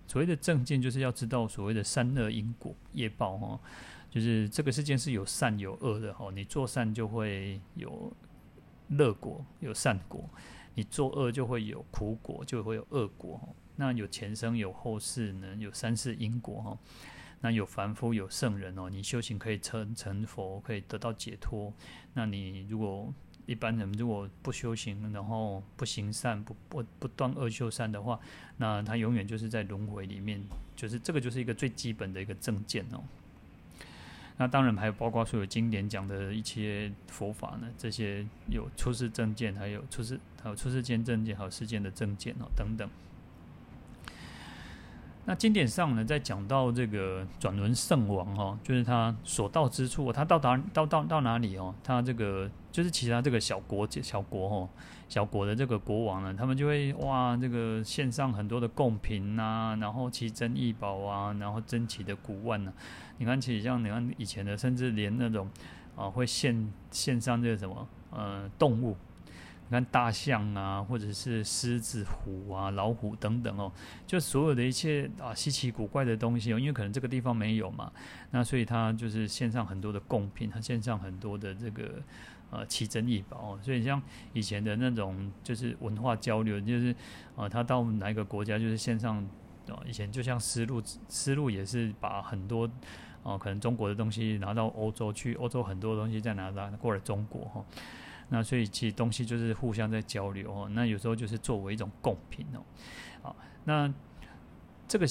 [0.08, 3.60] 所谓的正见，就是要知道所谓的三恶因果业报哈，
[4.14, 6.30] 就是这个世界是有善有恶的哈。
[6.36, 8.16] 你做善就会有
[8.89, 10.22] 乐果，有善果；
[10.76, 13.41] 你做恶就会有苦果，就会有恶果。
[13.76, 16.78] 那有前生有后世呢，有三世因果哈。
[17.41, 21.74] 那有凡夫有圣人哦，你修行可以成成佛，可以得到解脱。
[22.14, 23.11] 那你如果
[23.47, 28.20] 一般人如果不修行，然后不行善，不不不断恶修善的话，
[28.57, 30.39] 那他永远就是在轮回里面，
[30.76, 33.03] 就是这个就是一个最基本的一个正见哦。
[34.38, 42.90] 那当然还有包括所有经典讲的一些佛法呢，这些有出世正见，还有出世还有出世间正见，还有世间的正见哦等等。
[45.26, 51.74] 那经典上呢，在讲到这个转轮圣王哈，就是他所到之处，他到达到到到哪里哦？
[51.82, 54.70] 他这个就是其他这个小国小国哦，
[55.14, 62.74] 小国的这个国王呢，他们就会哇，这个献上很多的贡品呐，然后奇珍异宝啊，然后珍奇的古玩呢。
[63.20, 65.47] 你看，其实像你看以前的，甚至连那种
[65.95, 68.97] 啊，会献献上这个什么呃动物。
[69.68, 73.72] 你看大象啊，或者是狮子、虎啊、老虎等等哦，
[74.07, 77.91] 就所有的一切啊稀奇古怪的东西哦，因为可能这个地方没有嘛，
[78.32, 82.01] 那所以他就是献上很多的贡品，他献上很多的这个
[82.54, 84.01] 呃奇珍异宝哦，所以像
[84.34, 86.95] 以前的那种就是文化交流，就是
[87.36, 89.18] 啊他到哪一个国家就是线上
[89.68, 92.70] 啊，以前就像丝路，丝路也是把很多
[93.24, 97.66] 哦可能中国的东西拿到欧洲去，欧洲很多东西再拿拿过来中国哈。
[98.30, 102.62] 那所以其实东西就是互相在交流哦，那有时候就是作为一种贡品哦，
[103.22, 103.36] 好，
[103.66, 103.93] 那
[104.88, 105.06] 这个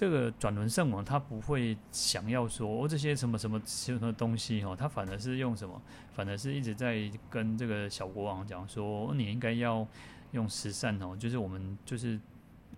[0.00, 5.78] 这个转轮圣王他不会想要说哦这些什么什么什么东西哦，他反而是用什么，
[6.14, 9.86] 反而是一直在跟这个小国王讲说，你应该要
[10.32, 12.18] 用十善哦，就是我们就是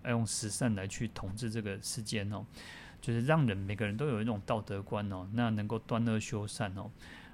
[0.02, 2.44] 要用十善来去统治这个世间哦，
[3.00, 6.90] 就是让人每个人都有一种道德观哦，那能够断恶修善哦。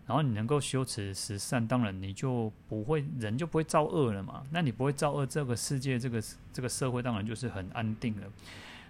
[0.07, 4.45] 然后你能够修持十善，当然你就不会人就不会造恶了嘛。
[4.51, 6.23] 那你不会造恶，这个世界这个
[6.53, 8.27] 这个社会当然就是很安定了。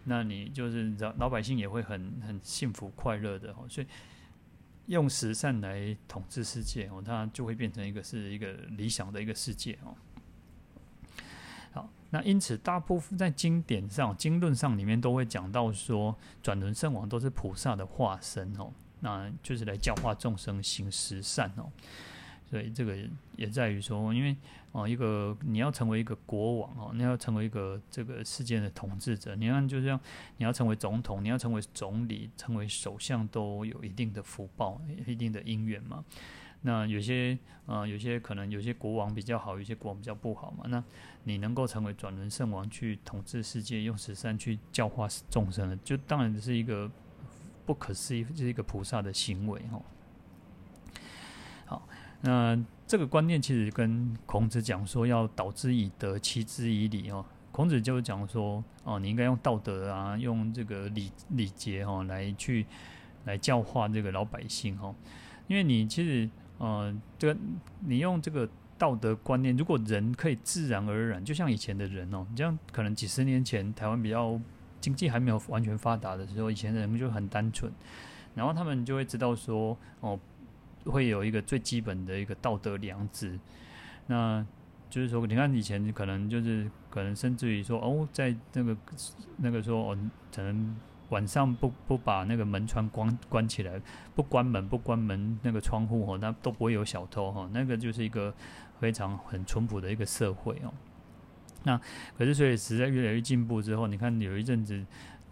[0.04, 3.66] 那你就是老老百姓也会很很幸福快乐的哦。
[3.68, 3.86] 所以
[4.86, 9.94] 用十善来统治世界哦，它就会变成一个是一个理想的一个世界哦。
[11.72, 18.72] 好，那因此大部分在经典上、经论上里面都会讲到说，转轮圣王都是菩萨的化身哦。
[19.00, 21.70] 那就是来教化众生行十善哦，
[22.48, 22.96] 所以这个
[23.36, 24.36] 也在于说，因为
[24.72, 29.98] 哦，一个你要成为一个国王哦，你要成为一个这个世界的统治者，你看就像
[30.36, 36.04] 你要成为总统，你要成为总理，成为首相，都有一定的福报，一定的因缘嘛。
[36.62, 40.64] 那有些啊，有些可能有些国王比较好，有些国王比较不好嘛。
[40.68, 40.82] 那
[41.24, 46.90] 你能够成为转轮圣王去统治世界，用十三去教化众生的，就当然是一个。
[47.66, 49.82] 不可思议，就是一个菩萨的行为哦。
[51.66, 51.86] 好，
[52.20, 57.24] 那这个观念其实跟孔子讲说要导之以德，启之以礼哦。
[57.52, 62.66] 孔子就讲说哦，你应该用道德啊，用这个礼礼节哦，来去
[63.24, 64.94] 来教化这个老百姓哦。
[65.46, 67.40] 因为你其实呃，这个
[67.80, 74.40] 你用这个道德观念，如果人可以自然而然，就像以前的人哦，你这样可能几十年前台湾比较。
[74.80, 77.70] 经济还没有完全发达的时候，以前的人就很单纯，
[78.36, 80.16] 然后他们就会知道说，哦，
[80.90, 83.38] 会有一个最基本的一个道德良知。
[84.06, 84.44] 那
[84.90, 88.76] 就是说，你看以前可能就是可能甚至于说，哦，在那个
[89.36, 89.98] 那个说，哦，
[90.34, 90.76] 可能
[91.10, 93.80] 晚上不不把那个门窗关关起来，
[94.14, 97.48] 不关门不关门那个窗户哦，那都不会有小偷哈。
[97.52, 98.34] 那个就是一个
[98.80, 100.72] 非常很淳朴的一个社会哦。
[101.64, 101.78] 那
[102.16, 104.82] 可是，所以时代越来越进步之后，你看有一阵子，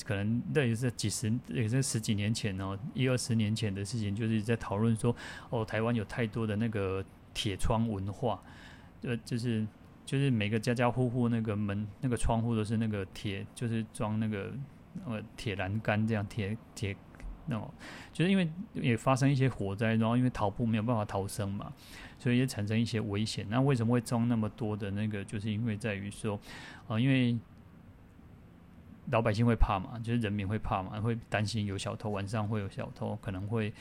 [0.06, 5.14] 可能那也是几十，也是十几年前哦，一二十年前的事情，就是在讨论说，
[5.50, 7.04] 哦，台湾有太多的那个
[7.34, 8.40] 铁窗文化，
[9.02, 9.66] 呃，就是
[10.04, 14.52] 就是每个家家户户那个门、那个窗户都是那个铁，就是装那个
[15.04, 16.96] 呃铁栏杆这样铁铁。
[17.48, 17.74] 那么，
[18.12, 21.72] 就是因为也发生一些火灾，然后因为逃步没有办法逃生嘛，
[22.18, 23.46] 所以也产生一些危险。
[23.48, 25.24] 那为什么会装那么多的那个？
[25.24, 26.36] 就是因为在于说，
[26.88, 27.38] 啊，因为
[29.10, 33.72] 老百姓会怕嘛，就是人民会怕嘛，会担心有小偷，晚上会有小偷，可能会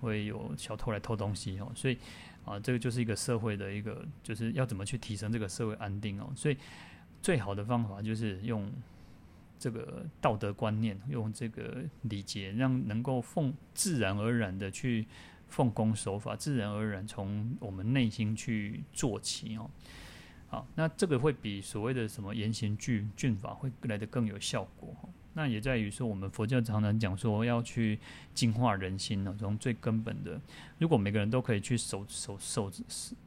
[0.00, 1.70] 会有小偷来偷东西哦。
[1.74, 1.98] 所以
[2.44, 6.30] 啊，这个就是一个社会的一个，就是要怎么去提升这个社会安定哦。
[6.34, 6.56] 所以
[7.22, 8.70] 最好的方法就是用。
[9.62, 15.06] 这个道德观念，用这个礼节，让能够奉自然而然的去
[15.48, 19.68] 奉公守法，自然而然从我们内心去做起哦。
[20.50, 24.92] 好，那这个会比所谓的什么严刑峻峻法会来得更有效果。
[25.32, 27.96] 那也在于说，我们佛教常常讲说要去
[28.34, 30.40] 净化人心呢，从最根本的，
[30.78, 32.68] 如果每个人都可以去守守守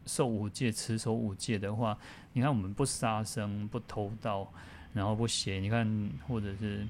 [0.05, 1.97] 守五戒、持守五戒的话，
[2.33, 4.51] 你看我们不杀生、不偷盗，
[4.91, 6.85] 然后不邪，你看或者是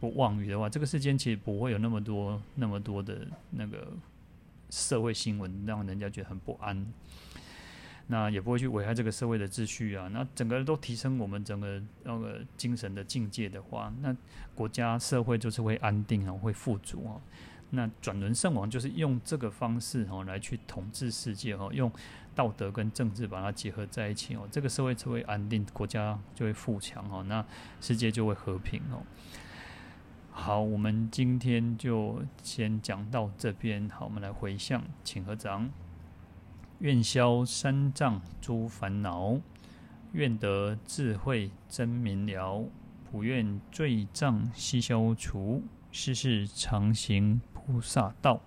[0.00, 3.92] 不妄语的话，这个世间其实不会有那么多那么多的那个
[4.68, 6.84] 社会新闻，让人家觉得很不安。
[8.08, 10.08] 那也不会去危害这个社会的秩序啊。
[10.12, 14.16] 那整个人都提升我们整个那个精神的境界的话，那
[14.54, 17.20] 国家社会就是会安定啊，会富足啊。
[17.70, 21.90] 那转轮圣王就是用这个方式哦来去统治世界哦，用
[22.32, 27.44] 道德跟政治把它结合在一起哦，这个社会就会安定，国家就会富强哦，那
[27.80, 29.02] 世界就会和平哦。
[30.30, 33.88] 好，我们今天就先讲到这边。
[33.88, 35.68] 好，我们来回向，请合掌。
[36.80, 39.38] 愿消三藏诸烦恼，
[40.12, 42.64] 愿得智慧真明了，
[43.10, 48.40] 不愿罪障悉消除，世世常行菩萨道。